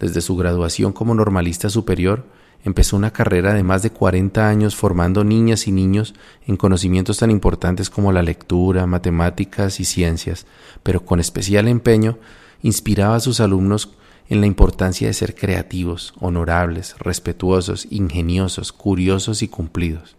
Desde 0.00 0.22
su 0.22 0.34
graduación 0.34 0.94
como 0.94 1.14
normalista 1.14 1.68
superior, 1.68 2.24
empezó 2.64 2.96
una 2.96 3.12
carrera 3.12 3.52
de 3.52 3.62
más 3.62 3.82
de 3.82 3.90
40 3.90 4.48
años 4.48 4.74
formando 4.74 5.24
niñas 5.24 5.68
y 5.68 5.72
niños 5.72 6.14
en 6.46 6.56
conocimientos 6.56 7.18
tan 7.18 7.30
importantes 7.30 7.90
como 7.90 8.12
la 8.12 8.22
lectura, 8.22 8.86
matemáticas 8.86 9.78
y 9.78 9.84
ciencias, 9.84 10.46
pero 10.82 11.04
con 11.04 11.20
especial 11.20 11.68
empeño 11.68 12.18
inspiraba 12.62 13.16
a 13.16 13.20
sus 13.20 13.40
alumnos 13.40 13.90
en 14.30 14.40
la 14.40 14.46
importancia 14.46 15.06
de 15.06 15.12
ser 15.12 15.34
creativos, 15.34 16.14
honorables, 16.18 16.98
respetuosos, 16.98 17.86
ingeniosos, 17.90 18.72
curiosos 18.72 19.42
y 19.42 19.48
cumplidos. 19.48 20.16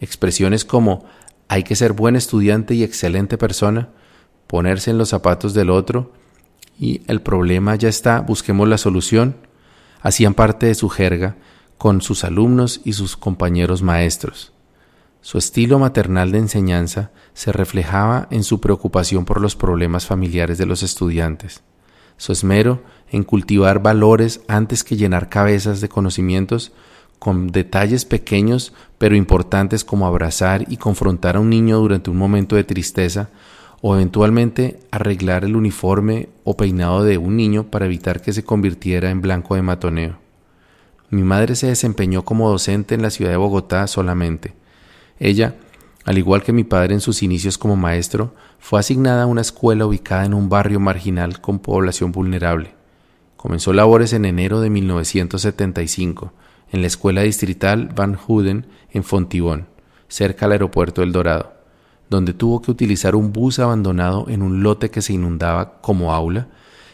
Expresiones 0.00 0.64
como 0.64 1.04
hay 1.48 1.62
que 1.62 1.76
ser 1.76 1.92
buen 1.92 2.16
estudiante 2.16 2.74
y 2.74 2.82
excelente 2.82 3.38
persona, 3.38 3.90
ponerse 4.46 4.90
en 4.90 4.98
los 4.98 5.10
zapatos 5.10 5.54
del 5.54 5.70
otro 5.70 6.12
y 6.78 7.02
el 7.06 7.22
problema 7.22 7.76
ya 7.76 7.88
está, 7.88 8.20
busquemos 8.20 8.68
la 8.68 8.78
solución. 8.78 9.36
Hacían 10.00 10.34
parte 10.34 10.66
de 10.66 10.74
su 10.74 10.88
jerga 10.88 11.36
con 11.78 12.02
sus 12.02 12.24
alumnos 12.24 12.80
y 12.84 12.92
sus 12.94 13.16
compañeros 13.16 13.82
maestros. 13.82 14.52
Su 15.20 15.38
estilo 15.38 15.78
maternal 15.78 16.32
de 16.32 16.38
enseñanza 16.38 17.10
se 17.32 17.52
reflejaba 17.52 18.28
en 18.30 18.44
su 18.44 18.60
preocupación 18.60 19.24
por 19.24 19.40
los 19.40 19.56
problemas 19.56 20.04
familiares 20.04 20.58
de 20.58 20.66
los 20.66 20.82
estudiantes, 20.82 21.62
su 22.18 22.32
esmero 22.32 22.82
en 23.10 23.24
cultivar 23.24 23.80
valores 23.80 24.42
antes 24.48 24.84
que 24.84 24.96
llenar 24.96 25.30
cabezas 25.30 25.80
de 25.80 25.88
conocimientos 25.88 26.72
con 27.18 27.48
detalles 27.48 28.04
pequeños 28.04 28.72
pero 28.98 29.16
importantes 29.16 29.84
como 29.84 30.06
abrazar 30.06 30.64
y 30.70 30.76
confrontar 30.76 31.36
a 31.36 31.40
un 31.40 31.50
niño 31.50 31.78
durante 31.78 32.10
un 32.10 32.16
momento 32.16 32.56
de 32.56 32.64
tristeza 32.64 33.30
o 33.80 33.94
eventualmente 33.94 34.80
arreglar 34.90 35.44
el 35.44 35.56
uniforme 35.56 36.30
o 36.42 36.56
peinado 36.56 37.04
de 37.04 37.18
un 37.18 37.36
niño 37.36 37.64
para 37.64 37.84
evitar 37.84 38.22
que 38.22 38.32
se 38.32 38.42
convirtiera 38.42 39.10
en 39.10 39.20
blanco 39.20 39.56
de 39.56 39.62
matoneo. 39.62 40.16
Mi 41.10 41.22
madre 41.22 41.54
se 41.54 41.66
desempeñó 41.66 42.24
como 42.24 42.48
docente 42.48 42.94
en 42.94 43.02
la 43.02 43.10
ciudad 43.10 43.30
de 43.30 43.36
Bogotá 43.36 43.86
solamente. 43.86 44.54
Ella, 45.18 45.56
al 46.06 46.16
igual 46.16 46.42
que 46.42 46.52
mi 46.52 46.64
padre 46.64 46.94
en 46.94 47.00
sus 47.00 47.22
inicios 47.22 47.58
como 47.58 47.76
maestro, 47.76 48.34
fue 48.58 48.80
asignada 48.80 49.24
a 49.24 49.26
una 49.26 49.42
escuela 49.42 49.84
ubicada 49.84 50.24
en 50.24 50.32
un 50.32 50.48
barrio 50.48 50.80
marginal 50.80 51.42
con 51.42 51.58
población 51.58 52.10
vulnerable. 52.10 52.72
Comenzó 53.36 53.74
labores 53.74 54.14
en 54.14 54.24
enero 54.24 54.62
de 54.62 54.70
1975 54.70 56.32
en 56.74 56.80
la 56.80 56.88
Escuela 56.88 57.22
Distrital 57.22 57.90
Van 57.94 58.18
Huden 58.26 58.66
en 58.90 59.04
Fontibón, 59.04 59.68
cerca 60.08 60.46
al 60.46 60.52
aeropuerto 60.52 61.02
del 61.02 61.12
Dorado, 61.12 61.54
donde 62.10 62.32
tuvo 62.32 62.60
que 62.62 62.72
utilizar 62.72 63.14
un 63.14 63.32
bus 63.32 63.60
abandonado 63.60 64.26
en 64.28 64.42
un 64.42 64.64
lote 64.64 64.90
que 64.90 65.00
se 65.00 65.12
inundaba 65.12 65.80
como 65.80 66.12
aula 66.12 66.48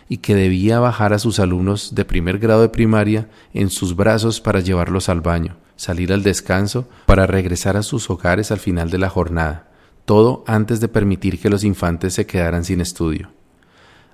y 0.07 0.19
que 0.19 0.35
debía 0.35 0.81
bajar 0.81 1.15
a 1.15 1.19
sus 1.19 1.41
alumnos 1.41 1.95
de 1.95 2.05
primer 2.05 2.39
grado 2.39 2.61
de 2.61 2.69
primaria 2.69 3.31
en 3.55 3.71
sus 3.71 3.97
brazos 3.97 4.43
para 4.43 4.61
llevarlos 4.61 5.09
al 5.09 5.23
baño, 5.23 5.57
salir 5.77 6.13
al 6.13 6.23
descanso, 6.23 6.87
para 7.07 7.27
regresar 7.27 7.79
a 7.79 7.83
sus 7.83 8.11
hogares 8.11 8.51
al 8.51 8.59
final 8.59 8.91
de 8.91 8.99
la 8.99 9.09
jornada, 9.09 9.71
todo 10.05 10.45
antes 10.47 10.81
de 10.81 10.89
permitir 10.89 11.41
que 11.41 11.49
los 11.49 11.65
infantes 11.65 12.13
se 12.13 12.27
quedaran 12.27 12.67
sin 12.67 12.83
estudio. 12.83 13.31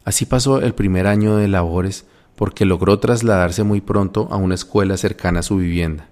Así 0.04 0.26
pasó 0.26 0.60
el 0.60 0.74
primer 0.74 1.08
año 1.08 1.36
de 1.36 1.48
labores 1.48 2.06
porque 2.36 2.64
logró 2.64 2.98
trasladarse 2.98 3.64
muy 3.64 3.80
pronto 3.80 4.28
a 4.30 4.36
una 4.36 4.54
escuela 4.54 4.96
cercana 4.96 5.40
a 5.40 5.42
su 5.42 5.56
vivienda. 5.56 6.08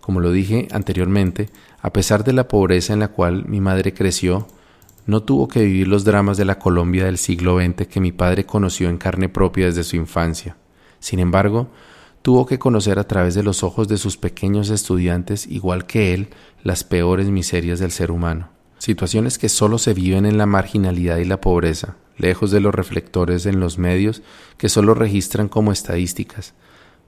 Como 0.00 0.20
lo 0.20 0.32
dije 0.32 0.68
anteriormente, 0.70 1.50
a 1.82 1.92
pesar 1.92 2.24
de 2.24 2.32
la 2.32 2.48
pobreza 2.48 2.92
en 2.92 3.00
la 3.00 3.08
cual 3.08 3.44
mi 3.46 3.60
madre 3.60 3.92
creció, 3.92 4.46
no 5.06 5.22
tuvo 5.22 5.48
que 5.48 5.62
vivir 5.62 5.88
los 5.88 6.04
dramas 6.04 6.36
de 6.36 6.44
la 6.44 6.58
Colombia 6.58 7.04
del 7.04 7.18
siglo 7.18 7.58
XX 7.58 7.86
que 7.86 8.00
mi 8.00 8.12
padre 8.12 8.46
conoció 8.46 8.88
en 8.88 8.98
carne 8.98 9.28
propia 9.28 9.66
desde 9.66 9.84
su 9.84 9.96
infancia. 9.96 10.56
Sin 11.00 11.18
embargo, 11.18 11.68
tuvo 12.22 12.46
que 12.46 12.58
conocer 12.58 12.98
a 12.98 13.08
través 13.08 13.34
de 13.34 13.42
los 13.42 13.62
ojos 13.62 13.88
de 13.88 13.96
sus 13.96 14.16
pequeños 14.16 14.70
estudiantes, 14.70 15.46
igual 15.46 15.86
que 15.86 16.14
él, 16.14 16.28
las 16.62 16.84
peores 16.84 17.28
miserias 17.28 17.78
del 17.78 17.90
ser 17.90 18.10
humano. 18.10 18.50
Situaciones 18.78 19.38
que 19.38 19.48
solo 19.48 19.78
se 19.78 19.94
viven 19.94 20.26
en 20.26 20.38
la 20.38 20.46
marginalidad 20.46 21.18
y 21.18 21.24
la 21.24 21.40
pobreza, 21.40 21.96
lejos 22.18 22.50
de 22.50 22.60
los 22.60 22.74
reflectores 22.74 23.46
en 23.46 23.60
los 23.60 23.78
medios 23.78 24.22
que 24.58 24.68
solo 24.68 24.94
registran 24.94 25.48
como 25.48 25.72
estadísticas. 25.72 26.54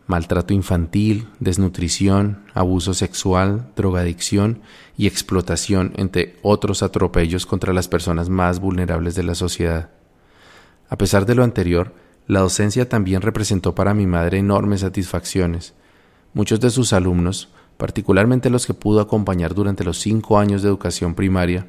Maltrato 0.07 0.55
infantil, 0.55 1.29
desnutrición, 1.39 2.45
abuso 2.55 2.95
sexual, 2.95 3.71
drogadicción 3.77 4.63
y 4.97 5.07
explotación, 5.07 5.93
entre 5.97 6.37
otros 6.43 6.83
atropellos 6.83 7.47
contra 7.47 7.73
las 7.73 7.87
personas 7.87 8.29
más 8.29 8.59
vulnerables 8.59 9.15
de 9.15 9.23
la 9.23 9.35
sociedad. 9.35 9.91
A 10.89 10.99
pesar 10.99 11.27
de 11.27 11.35
lo 11.37 11.45
anterior, 11.45 11.95
la 12.27 12.41
docencia 12.41 12.89
también 12.89 13.23
representó 13.23 13.75
para 13.75 13.95
mi 13.95 14.07
madre 14.07 14.39
enormes 14.39 14.81
satisfacciones. 14.81 15.75
Muchos 16.33 16.61
de 16.61 16.71
sus 16.71 16.93
alumnos, 16.93 17.49
particularmente 17.77 18.51
los 18.51 18.67
que 18.67 18.75
pudo 18.75 19.01
acompañar 19.01 19.55
durante 19.55 19.85
los 19.85 19.99
cinco 19.99 20.39
años 20.39 20.63
de 20.63 20.69
educación 20.69 21.15
primaria, 21.15 21.67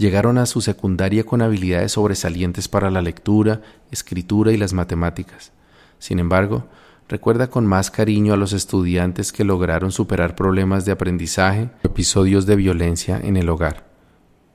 llegaron 0.00 0.38
a 0.38 0.46
su 0.46 0.62
secundaria 0.62 1.24
con 1.24 1.42
habilidades 1.42 1.92
sobresalientes 1.92 2.68
para 2.68 2.90
la 2.90 3.02
lectura, 3.02 3.60
escritura 3.92 4.50
y 4.50 4.56
las 4.56 4.72
matemáticas. 4.72 5.52
Sin 5.98 6.18
embargo, 6.18 6.66
recuerda 7.06 7.50
con 7.50 7.66
más 7.66 7.90
cariño 7.90 8.32
a 8.32 8.38
los 8.38 8.54
estudiantes 8.54 9.30
que 9.30 9.44
lograron 9.44 9.92
superar 9.92 10.34
problemas 10.34 10.86
de 10.86 10.92
aprendizaje 10.92 11.68
o 11.84 11.86
episodios 11.86 12.46
de 12.46 12.56
violencia 12.56 13.20
en 13.22 13.36
el 13.36 13.50
hogar. 13.50 13.88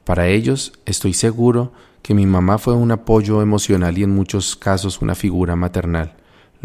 Para 0.03 0.27
ellos, 0.27 0.73
estoy 0.85 1.13
seguro 1.13 1.71
que 2.01 2.15
mi 2.15 2.25
mamá 2.25 2.57
fue 2.57 2.73
un 2.73 2.91
apoyo 2.91 3.41
emocional 3.41 3.97
y 3.97 4.03
en 4.03 4.13
muchos 4.13 4.55
casos 4.55 5.01
una 5.01 5.15
figura 5.15 5.55
maternal. 5.55 6.15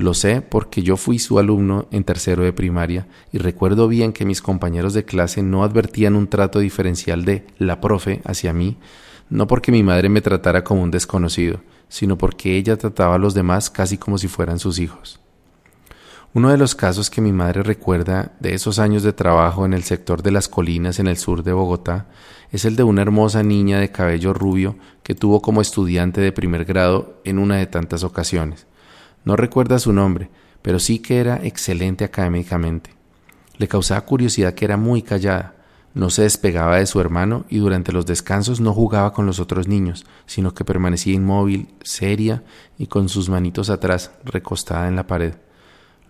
Lo 0.01 0.15
sé 0.15 0.41
porque 0.41 0.83
yo 0.83 0.97
fui 0.97 1.19
su 1.19 1.39
alumno 1.39 1.87
en 1.91 2.05
tercero 2.05 2.43
de 2.43 2.55
primaria 2.55 3.07
y 3.33 3.37
recuerdo 3.37 3.87
bien 3.87 4.15
que 4.15 4.25
mis 4.25 4.41
compañeros 4.41 4.95
de 4.95 5.05
clase 5.05 5.43
no 5.43 5.63
advertían 5.63 6.17
un 6.17 6.27
trato 6.27 6.59
diferencial 6.59 7.27
de 7.27 7.47
la 7.59 7.83
profe 7.83 8.23
hacia 8.25 8.55
mí, 8.55 8.79
no 9.29 9.47
porque 9.47 9.71
mi 9.71 9.83
madre 9.83 10.09
me 10.09 10.23
tratara 10.23 10.65
como 10.65 10.83
un 10.83 10.91
desconocido, 10.91 11.61
sino 11.91 12.17
porque 12.17 12.57
ella 12.57 12.79
trataba 12.79 13.17
a 13.17 13.19
los 13.19 13.35
demás 13.35 13.69
casi 13.69 13.99
como 13.99 14.17
si 14.17 14.27
fueran 14.27 14.59
sus 14.59 14.79
hijos. 14.79 15.21
Uno 16.33 16.49
de 16.49 16.57
los 16.57 16.75
casos 16.75 17.11
que 17.11 17.21
mi 17.21 17.33
madre 17.33 17.63
recuerda 17.63 18.33
de 18.41 18.55
esos 18.55 18.79
años 18.79 19.03
de 19.03 19.13
trabajo 19.13 19.67
en 19.67 19.75
el 19.75 19.83
sector 19.83 20.23
de 20.23 20.31
las 20.31 20.49
colinas 20.49 20.99
en 20.99 21.09
el 21.09 21.19
sur 21.19 21.43
de 21.43 21.53
Bogotá 21.53 22.07
es 22.53 22.65
el 22.65 22.75
de 22.75 22.85
una 22.85 23.03
hermosa 23.03 23.43
niña 23.43 23.79
de 23.79 23.93
cabello 23.93 24.33
rubio 24.33 24.77
que 25.03 25.15
tuvo 25.15 25.43
como 25.43 25.61
estudiante 25.61 26.23
de 26.23 26.33
primer 26.33 26.65
grado 26.65 27.21
en 27.25 27.39
una 27.39 27.57
de 27.57 27.67
tantas 27.67 28.03
ocasiones. 28.03 28.70
No 29.25 29.37
recuerda 29.37 29.79
su 29.79 29.93
nombre, 29.93 30.31
pero 30.63 30.79
sí 30.79 30.99
que 30.99 31.19
era 31.19 31.45
excelente 31.45 32.05
académicamente. 32.05 32.91
Le 33.59 33.69
causaba 33.69 34.01
curiosidad 34.03 34.55
que 34.55 34.65
era 34.65 34.77
muy 34.77 35.03
callada, 35.03 35.55
no 35.93 36.09
se 36.09 36.23
despegaba 36.23 36.77
de 36.77 36.87
su 36.87 37.01
hermano 37.01 37.45
y 37.49 37.59
durante 37.59 37.93
los 37.93 38.07
descansos 38.07 38.61
no 38.61 38.73
jugaba 38.73 39.13
con 39.13 39.27
los 39.27 39.41
otros 39.41 39.67
niños, 39.67 40.07
sino 40.25 40.55
que 40.55 40.65
permanecía 40.65 41.15
inmóvil, 41.15 41.69
seria 41.83 42.45
y 42.79 42.87
con 42.87 43.09
sus 43.09 43.29
manitos 43.29 43.71
atrás, 43.71 44.13
recostada 44.25 44.87
en 44.87 44.95
la 44.95 45.09
pared. 45.09 45.35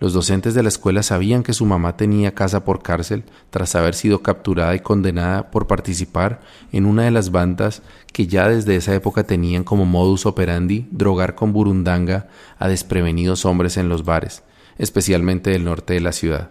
Los 0.00 0.14
docentes 0.14 0.54
de 0.54 0.62
la 0.62 0.70
escuela 0.70 1.02
sabían 1.02 1.42
que 1.42 1.52
su 1.52 1.66
mamá 1.66 1.98
tenía 1.98 2.34
casa 2.34 2.64
por 2.64 2.82
cárcel 2.82 3.22
tras 3.50 3.74
haber 3.74 3.94
sido 3.94 4.22
capturada 4.22 4.74
y 4.74 4.80
condenada 4.80 5.50
por 5.50 5.66
participar 5.66 6.40
en 6.72 6.86
una 6.86 7.02
de 7.02 7.10
las 7.10 7.30
bandas 7.30 7.82
que 8.10 8.26
ya 8.26 8.48
desde 8.48 8.76
esa 8.76 8.94
época 8.94 9.24
tenían 9.24 9.62
como 9.62 9.84
modus 9.84 10.24
operandi 10.24 10.88
drogar 10.90 11.34
con 11.34 11.52
burundanga 11.52 12.28
a 12.58 12.66
desprevenidos 12.66 13.44
hombres 13.44 13.76
en 13.76 13.90
los 13.90 14.02
bares, 14.02 14.42
especialmente 14.78 15.50
del 15.50 15.64
norte 15.64 15.92
de 15.92 16.00
la 16.00 16.12
ciudad. 16.12 16.48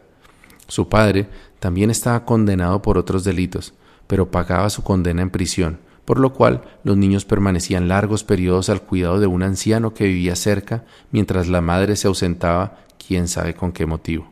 Su 0.68 0.88
padre 0.88 1.28
también 1.60 1.90
estaba 1.90 2.26
condenado 2.26 2.84
por 2.84 3.00
otros 3.00 3.24
delitos, 3.24 3.74
pero 4.06 4.30
pagaba 4.30 4.70
su 4.70 4.84
condena 4.84 5.24
en 5.24 5.32
prisión, 5.32 5.80
por 6.06 6.20
lo 6.20 6.34
cual 6.34 6.62
los 6.84 6.98
niños 6.98 7.26
permanecían 7.26 7.88
largos 7.88 8.24
periodos 8.24 8.70
al 8.70 8.84
cuidado 8.84 9.20
de 9.20 9.26
un 9.26 9.42
anciano 9.42 9.96
que 9.96 10.06
vivía 10.06 10.36
cerca 10.36 10.84
mientras 11.12 11.48
la 11.48 11.62
madre 11.62 11.96
se 11.96 12.08
ausentaba 12.08 12.78
quién 13.10 13.28
sabe 13.28 13.56
con 13.56 13.72
qué 13.72 13.88
motivo. 13.88 14.30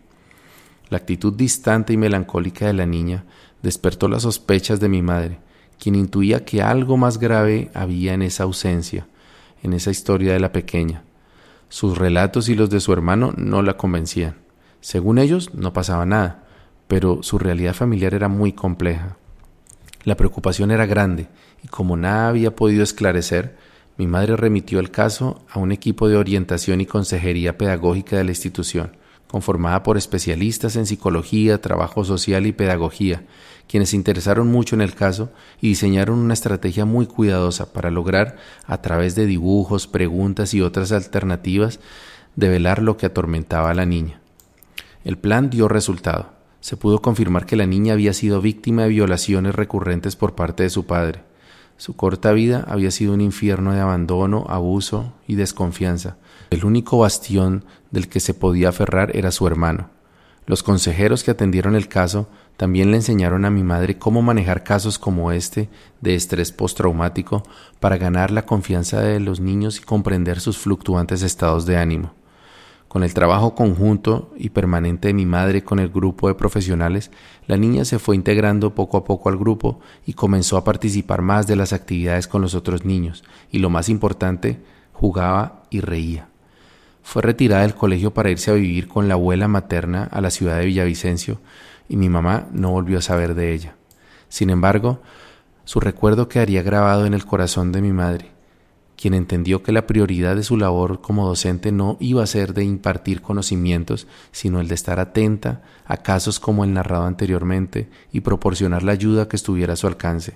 La 0.90 0.98
actitud 0.98 1.34
distante 1.34 1.94
y 1.94 1.98
melancólica 1.98 2.68
de 2.68 2.74
la 2.74 2.86
niña 2.86 3.26
despertó 3.63 4.08
las 4.08 4.22
sospechas 4.22 4.80
de 4.80 4.88
mi 4.88 5.02
madre, 5.02 5.40
quien 5.80 5.96
intuía 5.96 6.46
que 6.46 6.62
algo 6.62 6.96
más 6.96 7.18
grave 7.18 7.72
había 7.74 8.13
en 8.13 8.22
esa 8.22 8.44
ausencia, 8.44 9.08
en 9.63 9.74
esa 9.74 9.90
historia 9.90 10.32
de 10.32 10.40
la 10.40 10.52
pequeña. 10.52 11.02
Sus 11.70 11.98
relatos 11.98 12.50
y 12.50 12.56
los 12.56 12.70
de 12.70 12.80
su 12.80 12.94
hermano 12.94 13.34
no 13.36 13.63
la 13.63 13.78
convencían. 13.78 14.36
Según 14.80 15.18
ellos, 15.18 15.56
no 15.56 15.74
pasaba 15.74 16.06
nada, 16.06 16.44
pero 16.88 17.24
su 17.24 17.40
realidad 17.40 17.74
familiar 17.74 18.13
era 18.13 18.28
muy 18.28 18.54
compleja. 18.54 19.18
La 20.04 20.16
preocupación 20.16 20.70
era 20.70 20.86
grande, 20.86 21.30
y 21.63 21.68
como 21.68 21.98
nada 21.98 22.28
había 22.28 22.56
podido 22.56 22.84
esclarecer, 22.84 23.58
mi 23.97 24.05
madre 24.07 24.36
remitió 24.36 24.79
el 24.79 24.91
caso 24.91 25.43
a 25.49 25.60
un 25.60 25.71
equipo 25.71 26.07
de 26.07 26.17
orientación 26.17 26.81
y 26.81 26.86
consejería 26.86 27.57
pedagógica 27.57 28.15
de 28.17 28.23
la 28.23 28.31
institución, 28.31 28.95
conformada 29.27 29.83
por 29.83 29.97
especialistas 29.97 30.75
en 30.75 30.86
psicología, 30.86 31.62
trabajo 31.62 32.03
social 32.03 32.45
y 32.45 32.51
pedagogía, 32.51 33.23
quienes 33.67 33.89
se 33.89 33.95
interesaron 33.95 34.47
mucho 34.47 34.75
en 34.75 34.81
el 34.81 34.93
caso 34.93 35.31
y 35.62 35.69
diseñaron 35.69 36.19
una 36.19 36.33
estrategia 36.33 36.86
muy 36.86 37.07
cuidadosa 37.07 37.73
para 37.73 37.91
lograr, 37.91 38.38
a 38.65 38.81
través 38.81 39.15
de 39.15 39.25
dibujos, 39.25 39.88
preguntas 39.88 40.53
y 40.53 40.62
otras 40.62 40.91
alternativas, 40.91 41.79
develar 42.36 42.81
lo 42.81 42.97
que 42.97 43.07
atormentaba 43.07 43.71
a 43.71 43.73
la 43.73 43.86
niña. 43.86 44.21
El 45.03 45.17
plan 45.17 45.49
dio 45.49 45.67
resultado. 45.67 46.33
Se 46.60 46.77
pudo 46.77 47.01
confirmar 47.01 47.45
que 47.45 47.55
la 47.55 47.65
niña 47.65 47.93
había 47.93 48.13
sido 48.13 48.41
víctima 48.41 48.83
de 48.83 48.89
violaciones 48.89 49.55
recurrentes 49.55 50.15
por 50.15 50.36
parte 50.36 50.63
de 50.63 50.69
su 50.69 50.86
padre. 50.86 51.23
Su 51.78 51.96
corta 51.96 52.32
vida 52.32 52.66
había 52.68 52.90
sido 52.90 53.13
un 53.13 53.22
infierno 53.22 53.72
de 53.72 53.80
abandono, 53.80 54.46
abuso 54.50 55.13
y 55.28 55.36
desconfianza. 55.36 56.18
El 56.50 56.66
único 56.66 56.98
bastión 56.98 57.66
del 57.92 58.10
que 58.10 58.20
se 58.20 58.34
podía 58.34 58.70
aferrar 58.70 59.16
era 59.16 59.32
su 59.32 59.46
hermano. 59.46 59.92
Los 60.48 60.63
consejeros 60.63 61.24
que 61.24 61.32
atendieron 61.32 61.76
el 61.76 61.88
caso 61.88 62.30
también 62.56 62.90
le 62.90 62.98
enseñaron 62.98 63.46
a 63.46 63.52
mi 63.52 63.63
madre 63.63 64.00
cómo 64.00 64.22
manejar 64.22 64.63
casos 64.63 64.98
como 64.98 65.32
este 65.32 65.70
de 66.02 66.16
estrés 66.16 66.52
postraumático 66.52 67.44
para 67.80 67.98
ganar 67.98 68.32
la 68.32 68.46
confianza 68.46 69.02
de 69.02 69.20
los 69.20 69.40
niños 69.40 69.78
y 69.78 69.84
comprender 69.84 70.40
sus 70.40 70.58
fluctuantes 70.58 71.22
estados 71.22 71.66
de 71.66 71.78
ánimo. 71.78 72.13
Con 72.88 73.04
el 73.04 73.13
trabajo 73.13 73.54
conjunto 73.54 74.34
y 74.38 74.50
permanente 74.50 75.10
de 75.10 75.13
mi 75.13 75.26
madre 75.26 75.63
con 75.63 75.80
el 75.80 75.89
grupo 75.89 76.30
de 76.30 76.36
profesionales, 76.36 77.12
la 77.45 77.58
niña 77.58 77.84
se 77.84 78.00
fue 78.00 78.15
integrando 78.15 78.76
poco 78.76 78.97
a 78.97 79.04
poco 79.04 79.28
al 79.28 79.38
grupo 79.38 79.82
y 80.06 80.13
comenzó 80.13 80.56
a 80.56 80.63
participar 80.63 81.21
más 81.21 81.47
de 81.47 81.58
las 81.58 81.73
actividades 81.73 82.28
con 82.28 82.41
los 82.41 82.56
otros 82.56 82.86
niños, 82.86 83.23
y 83.52 83.60
lo 83.60 83.69
más 83.69 83.89
importante, 83.89 84.62
jugaba 84.93 85.63
y 85.69 85.82
reía. 85.82 86.30
Fue 87.04 87.21
retirada 87.21 87.63
del 87.63 87.76
colegio 87.76 88.13
para 88.13 88.32
irse 88.32 88.52
a 88.52 88.56
vivir 88.56 88.88
con 88.88 89.08
la 89.08 89.15
abuela 89.15 89.47
materna 89.47 90.06
a 90.06 90.21
la 90.21 90.30
ciudad 90.30 90.58
de 90.58 90.65
Villavicencio, 90.65 91.39
y 91.89 91.97
mi 91.97 92.10
mamá 92.10 92.47
no 92.52 92.71
volvió 92.71 93.00
a 93.00 93.02
saber 93.02 93.36
de 93.36 93.54
ella. 93.54 93.76
Sin 94.30 94.50
embargo, 94.50 95.02
su 95.65 95.82
recuerdo 95.82 96.30
quedaría 96.30 96.63
grabado 96.63 97.06
en 97.06 97.13
el 97.13 97.26
corazón 97.26 97.73
de 97.73 97.82
mi 97.82 97.91
madre, 97.91 98.32
quien 98.97 99.13
entendió 99.13 99.62
que 99.62 99.71
la 99.71 99.86
prioridad 99.86 100.36
de 100.36 100.43
su 100.43 100.57
labor 100.57 101.01
como 101.01 101.27
docente 101.27 101.71
no 101.71 101.97
iba 101.99 102.23
a 102.23 102.27
ser 102.27 102.53
de 102.53 102.63
impartir 102.63 103.21
conocimientos, 103.21 104.07
sino 104.31 104.60
el 104.60 104.67
de 104.67 104.75
estar 104.75 104.99
atenta 104.99 105.62
a 105.86 105.97
casos 105.97 106.39
como 106.39 106.63
el 106.63 106.73
narrado 106.73 107.05
anteriormente 107.05 107.89
y 108.12 108.21
proporcionar 108.21 108.81
la 108.83 108.93
ayuda 108.93 109.29
que 109.29 109.36
estuviera 109.36 109.73
a 109.73 109.77
su 109.77 109.86
alcance. 109.88 110.36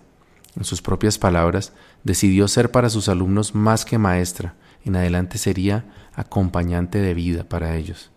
En 0.55 0.63
sus 0.63 0.81
propias 0.81 1.17
palabras, 1.17 1.73
decidió 2.03 2.47
ser 2.47 2.71
para 2.71 2.89
sus 2.89 3.09
alumnos 3.09 3.55
más 3.55 3.83
que 3.83 3.97
maestra, 3.97 4.53
en 4.85 4.95
adelante 4.95 5.37
sería 5.37 5.85
acompañante 6.13 6.99
de 6.99 7.13
vida 7.13 7.43
para 7.43 7.75
ellos. 7.75 8.11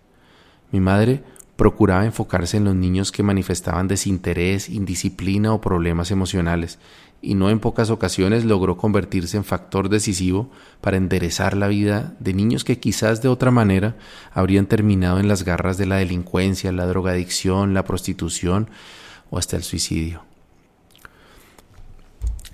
Mi 0.71 0.81
madre 0.81 1.23
procuraba 1.57 2.05
enfocarse 2.05 2.57
en 2.57 2.65
los 2.65 2.75
niños 2.75 3.13
que 3.13 3.23
manifestaban 3.23 3.87
desinterés, 3.87 4.69
indisciplina 4.69 5.53
o 5.53 5.61
problemas 5.61 6.11
emocionales, 6.11 6.79
y 7.25 7.35
no 7.35 7.51
en 7.51 7.61
pocas 7.61 7.91
ocasiones 7.91 8.45
logró 8.45 8.77
convertirse 8.77 9.37
en 9.37 9.45
factor 9.45 9.89
decisivo 9.89 10.51
para 10.81 10.97
enderezar 10.97 11.57
la 11.57 11.69
vida 11.69 12.15
de 12.21 12.35
niños 12.35 12.65
que 12.65 12.79
quizás 12.79 13.23
de 13.23 13.29
otra 13.29 13.51
manera 13.51 13.97
habrían 14.33 14.67
terminado 14.67 15.19
en 15.19 15.29
las 15.29 15.45
garras 15.45 15.79
de 15.79 15.87
la 15.87 15.97
delincuencia, 15.97 16.73
la 16.73 16.87
drogadicción, 16.87 17.75
la 17.75 17.85
prostitución 17.85 18.69
o 19.31 19.39
hasta 19.39 19.57
el 19.57 19.63
suicidio. 19.63 20.23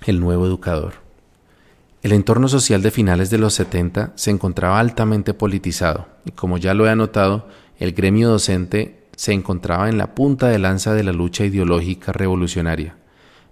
El 0.05 0.19
nuevo 0.19 0.45
educador. 0.45 0.93
El 2.01 2.13
entorno 2.13 2.47
social 2.47 2.81
de 2.81 2.89
finales 2.89 3.29
de 3.29 3.37
los 3.37 3.53
70 3.53 4.13
se 4.15 4.31
encontraba 4.31 4.79
altamente 4.79 5.33
politizado 5.33 6.07
y 6.25 6.31
como 6.31 6.57
ya 6.57 6.73
lo 6.73 6.87
he 6.87 6.89
anotado, 6.89 7.47
el 7.77 7.91
gremio 7.93 8.29
docente 8.29 9.01
se 9.15 9.33
encontraba 9.33 9.89
en 9.89 9.99
la 9.99 10.15
punta 10.15 10.47
de 10.47 10.57
lanza 10.57 10.93
de 10.95 11.03
la 11.03 11.11
lucha 11.11 11.45
ideológica 11.45 12.11
revolucionaria. 12.11 12.95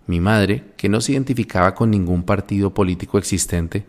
Mi 0.09 0.19
madre, 0.19 0.63
que 0.75 0.89
no 0.89 1.01
se 1.01 1.11
identificaba 1.11 1.75
con 1.75 1.91
ningún 1.91 2.23
partido 2.23 2.73
político 2.73 3.19
existente, 3.19 3.85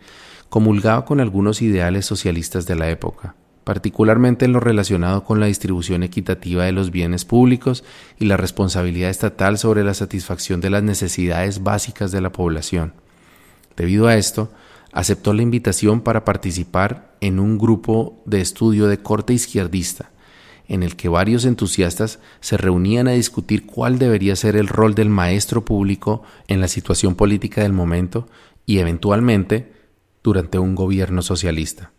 comulgaba 0.50 1.06
con 1.06 1.18
algunos 1.18 1.62
ideales 1.62 2.04
socialistas 2.04 2.66
de 2.66 2.76
la 2.76 2.90
época. 2.90 3.36
particularmente 3.64 4.46
en 4.46 4.52
lo 4.52 4.58
relacionado 4.58 5.22
con 5.22 5.38
la 5.38 5.46
distribución 5.46 6.02
equitativa 6.02 6.64
de 6.64 6.72
los 6.72 6.90
bienes 6.90 7.24
públicos 7.24 7.84
y 8.18 8.24
la 8.24 8.36
responsabilidad 8.36 9.10
estatal 9.10 9.58
sobre 9.58 9.84
la 9.84 9.94
satisfacción 9.94 10.60
de 10.60 10.70
las 10.70 10.82
necesidades 10.82 11.62
básicas 11.62 12.10
de 12.10 12.20
la 12.20 12.32
población. 12.32 12.94
Debido 13.76 14.08
a 14.08 14.16
esto, 14.16 14.50
aceptó 14.92 15.34
la 15.34 15.42
invitación 15.42 16.00
para 16.00 16.24
participar 16.24 17.14
en 17.20 17.38
un 17.38 17.58
grupo 17.58 18.20
de 18.26 18.40
estudio 18.40 18.88
de 18.88 18.98
corte 18.98 19.34
izquierdista, 19.34 20.10
en 20.70 20.84
el 20.84 20.94
que 20.94 21.08
varios 21.08 21.44
entusiastas 21.44 22.20
se 22.40 22.56
reunían 22.56 23.08
a 23.08 23.12
discutir 23.12 23.66
cuál 23.66 23.98
debería 23.98 24.36
ser 24.36 24.54
el 24.54 24.68
rol 24.68 24.94
del 24.94 25.08
maestro 25.08 25.64
público 25.64 26.22
en 26.46 26.60
la 26.60 26.68
situación 26.68 27.16
política 27.16 27.62
del 27.62 27.72
momento 27.72 28.28
y 28.66 28.78
eventualmente 28.78 29.72
durante 30.22 30.60
un 30.60 30.76
gobierno 30.76 31.22
socialista. 31.22 31.90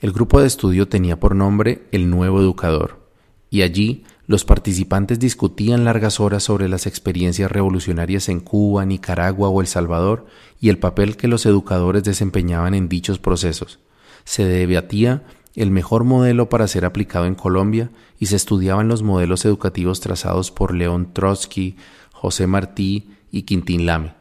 El 0.00 0.12
grupo 0.12 0.40
de 0.40 0.46
estudio 0.46 0.88
tenía 0.88 1.20
por 1.20 1.36
nombre 1.36 1.82
El 1.92 2.08
Nuevo 2.08 2.40
Educador, 2.40 3.10
y 3.50 3.60
allí 3.60 4.04
los 4.26 4.46
participantes 4.46 5.18
discutían 5.18 5.84
largas 5.84 6.18
horas 6.18 6.42
sobre 6.44 6.70
las 6.70 6.86
experiencias 6.86 7.52
revolucionarias 7.52 8.30
en 8.30 8.40
Cuba, 8.40 8.86
Nicaragua 8.86 9.50
o 9.50 9.60
El 9.60 9.66
Salvador 9.66 10.24
y 10.58 10.70
el 10.70 10.78
papel 10.78 11.18
que 11.18 11.28
los 11.28 11.44
educadores 11.44 12.04
desempeñaban 12.04 12.72
en 12.72 12.88
dichos 12.88 13.18
procesos. 13.18 13.80
Se 14.24 14.46
debatía 14.46 15.24
el 15.54 15.70
mejor 15.70 16.04
modelo 16.04 16.48
para 16.48 16.68
ser 16.68 16.84
aplicado 16.84 17.26
en 17.26 17.34
Colombia 17.34 17.90
y 18.18 18.26
se 18.26 18.36
estudiaban 18.36 18.88
los 18.88 19.02
modelos 19.02 19.44
educativos 19.44 20.00
trazados 20.00 20.50
por 20.50 20.74
León 20.74 21.12
Trotsky, 21.12 21.76
José 22.12 22.46
Martí 22.46 23.10
y 23.30 23.42
Quintín 23.42 23.86
Lame. 23.86 24.14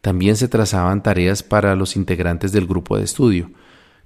También 0.00 0.36
se 0.36 0.48
trazaban 0.48 1.02
tareas 1.02 1.42
para 1.42 1.74
los 1.74 1.96
integrantes 1.96 2.52
del 2.52 2.66
grupo 2.66 2.96
de 2.96 3.04
estudio, 3.04 3.50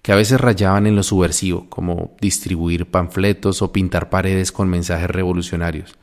que 0.02 0.12
a 0.12 0.16
veces 0.16 0.40
rayaban 0.40 0.86
en 0.86 0.96
lo 0.96 1.02
subversivo, 1.02 1.68
como 1.68 2.16
distribuir 2.20 2.90
panfletos 2.90 3.60
o 3.60 3.72
pintar 3.72 4.08
paredes 4.08 4.50
con 4.50 4.68
mensajes 4.68 5.10
revolucionarios. 5.10 5.98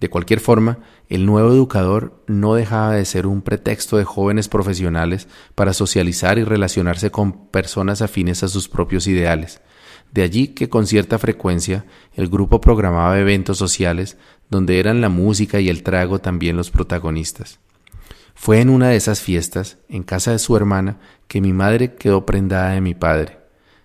De 0.00 0.08
cualquier 0.08 0.40
forma, 0.40 0.78
el 1.08 1.26
nuevo 1.26 1.50
educador 1.50 2.22
no 2.26 2.54
dejaba 2.54 2.92
de 2.92 3.04
ser 3.04 3.26
un 3.26 3.42
pretexto 3.42 3.96
de 3.96 4.04
jóvenes 4.04 4.48
profesionales 4.48 5.28
para 5.54 5.72
socializar 5.72 6.38
y 6.38 6.44
relacionarse 6.44 7.10
con 7.10 7.48
personas 7.48 8.02
afines 8.02 8.42
a 8.42 8.48
sus 8.48 8.68
propios 8.68 9.06
ideales. 9.06 9.60
De 10.14 10.22
allí 10.22 10.48
que 10.48 10.68
con 10.68 10.86
cierta 10.86 11.18
frecuencia 11.18 11.84
el 12.14 12.28
grupo 12.28 12.60
programaba 12.60 13.18
eventos 13.18 13.58
sociales 13.58 14.16
donde 14.48 14.78
eran 14.78 15.00
la 15.00 15.08
música 15.08 15.58
y 15.58 15.68
el 15.68 15.82
trago 15.82 16.20
también 16.20 16.56
los 16.56 16.70
protagonistas. 16.70 17.58
Fue 18.36 18.60
en 18.60 18.70
una 18.70 18.90
de 18.90 18.96
esas 18.96 19.20
fiestas, 19.20 19.78
en 19.88 20.04
casa 20.04 20.30
de 20.30 20.38
su 20.38 20.56
hermana, 20.56 20.98
que 21.26 21.40
mi 21.40 21.52
madre 21.52 21.96
quedó 21.96 22.24
prendada 22.26 22.70
de 22.70 22.80
mi 22.80 22.94
padre. 22.94 23.38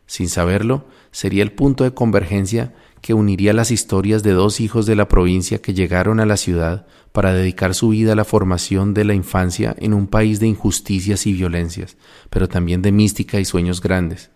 Sin 0.06 0.30
saberlo, 0.30 0.86
sería 1.12 1.42
el 1.42 1.52
punto 1.52 1.84
de 1.84 1.96
convergencia 1.96 2.76
que 3.02 3.16
uniría 3.16 3.52
las 3.52 3.72
historias 3.72 4.22
de 4.22 4.34
dos 4.34 4.60
hijos 4.60 4.86
de 4.86 4.96
la 4.96 5.08
provincia 5.08 5.64
que 5.64 5.74
llegaron 5.74 6.20
a 6.20 6.28
la 6.28 6.38
ciudad 6.38 6.86
para 7.12 7.34
dedicar 7.34 7.74
su 7.74 7.90
vida 7.90 8.14
a 8.14 8.16
la 8.16 8.26
formación 8.26 8.94
de 8.94 9.04
la 9.04 9.16
infancia 9.16 9.76
en 9.80 9.96
un 9.96 10.06
país 10.06 10.40
de 10.40 10.46
injusticias 10.46 11.26
y 11.26 11.34
violencias, 11.34 11.98
pero 12.30 12.48
también 12.48 12.84
de 12.84 12.92
mística 12.92 13.40
y 13.40 13.46
sueños 13.46 13.82
grandes. 13.82 14.30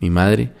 Mi 0.00 0.08
madre, 0.08 0.52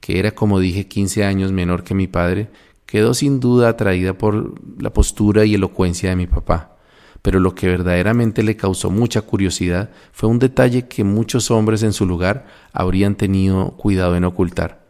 que 0.00 0.18
era 0.18 0.32
como 0.32 0.60
dije 0.60 0.86
quince 0.86 1.24
años 1.24 1.52
menor 1.52 1.84
que 1.84 1.94
mi 1.94 2.06
padre, 2.06 2.48
quedó 2.86 3.14
sin 3.14 3.40
duda 3.40 3.68
atraída 3.68 4.14
por 4.14 4.54
la 4.82 4.92
postura 4.92 5.44
y 5.44 5.54
elocuencia 5.54 6.10
de 6.10 6.16
mi 6.16 6.26
papá 6.26 6.78
pero 7.22 7.40
lo 7.40 7.54
que 7.54 7.68
verdaderamente 7.68 8.42
le 8.42 8.56
causó 8.56 8.90
mucha 8.90 9.22
curiosidad 9.22 9.90
fue 10.12 10.28
un 10.28 10.38
detalle 10.38 10.86
que 10.86 11.04
muchos 11.04 11.50
hombres 11.50 11.82
en 11.82 11.92
su 11.92 12.06
lugar 12.06 12.46
habrían 12.72 13.16
tenido 13.16 13.72
cuidado 13.72 14.16
en 14.16 14.24
ocultar. 14.24 14.86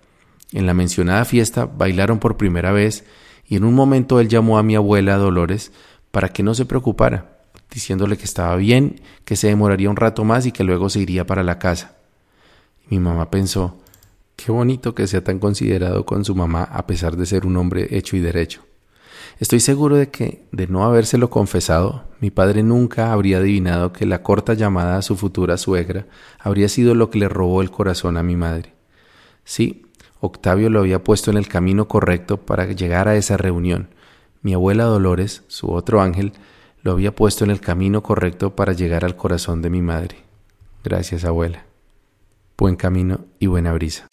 En 0.53 0.67
la 0.67 0.75
mencionada 0.75 1.25
fiesta 1.25 1.67
bailaron 1.67 2.19
por 2.19 2.37
primera 2.37 2.73
vez 2.73 3.05
y 3.47 3.57
en 3.57 3.65
un 3.65 3.75
momento 3.75 4.21
él 4.21 4.29
llamó 4.29 4.59
a 4.59 4.63
mi 4.63 4.77
abuela 4.77 5.17
Dolores 5.17 5.73
para 6.11 6.29
que 6.29 6.43
no 6.43 6.55
se 6.55 6.67
preocupara, 6.67 7.39
diciéndole 7.73 8.17
que 8.17 8.25
estaba 8.25 8.57
bien, 8.57 9.01
que 9.25 9.37
se 9.37 9.49
demoraría 9.49 9.91
un 9.91 9.97
rato 9.97 10.25
más 10.25 10.47
y 10.47 10.53
que 10.53 10.65
luego 10.65 10.91
se 10.91 11.01
iría 11.01 11.27
para 11.27 11.43
la 11.43 11.59
casa. 11.59 11.97
Mi 12.89 12.99
mamá 12.99 13.31
pensó, 13.31 13.79
qué 14.39 14.53
bonito 14.53 14.95
que 14.95 15.09
sea 15.09 15.25
tan 15.25 15.41
considerado 15.41 16.07
con 16.07 16.25
su 16.25 16.35
mamá 16.37 16.63
a 16.63 16.87
pesar 16.87 17.17
de 17.17 17.27
ser 17.27 17.45
un 17.45 17.57
hombre 17.57 17.89
hecho 17.91 18.17
y 18.17 18.21
derecho. 18.21 18.63
Estoy 19.41 19.59
seguro 19.59 19.97
de 19.97 20.11
que, 20.11 20.47
de 20.53 20.69
no 20.69 20.85
habérselo 20.85 21.29
confesado, 21.29 22.05
mi 22.21 22.31
padre 22.31 22.63
nunca 22.63 23.13
habría 23.13 23.39
adivinado 23.39 23.93
que 23.93 24.07
la 24.07 24.23
corta 24.23 24.55
llamada 24.55 24.97
a 24.97 25.03
su 25.03 25.17
futura 25.17 25.57
suegra 25.57 26.07
habría 26.39 26.69
sido 26.69 26.95
lo 26.95 27.11
que 27.11 27.19
le 27.19 27.29
robó 27.29 27.63
el 27.63 27.73
corazón 27.73 28.17
a 28.17 28.23
mi 28.23 28.37
madre. 28.37 28.75
Sí, 29.45 29.87
Octavio 30.21 30.71
lo 30.71 30.81
había 30.81 31.03
puesto 31.03 31.33
en 31.33 31.37
el 31.37 31.49
camino 31.49 31.89
correcto 31.89 32.39
para 32.39 32.65
llegar 32.67 33.09
a 33.09 33.17
esa 33.17 33.37
reunión. 33.37 33.89
Mi 34.43 34.55
abuela 34.55 34.85
Dolores, 34.85 35.43
su 35.49 35.73
otro 35.73 36.01
ángel, 36.01 36.33
lo 36.83 36.93
había 36.93 37.15
puesto 37.15 37.45
en 37.45 37.51
el 37.51 37.61
camino 37.61 38.05
correcto 38.05 38.55
para 38.55 38.73
llegar 38.73 39.05
al 39.05 39.17
corazón 39.17 39.63
de 39.63 39.71
mi 39.71 39.83
madre. 39.83 40.17
Gracias, 40.85 41.25
abuela. 41.25 41.68
Buen 42.61 42.75
camino 42.75 43.21
y 43.39 43.47
buena 43.47 43.73
brisa. 43.73 44.09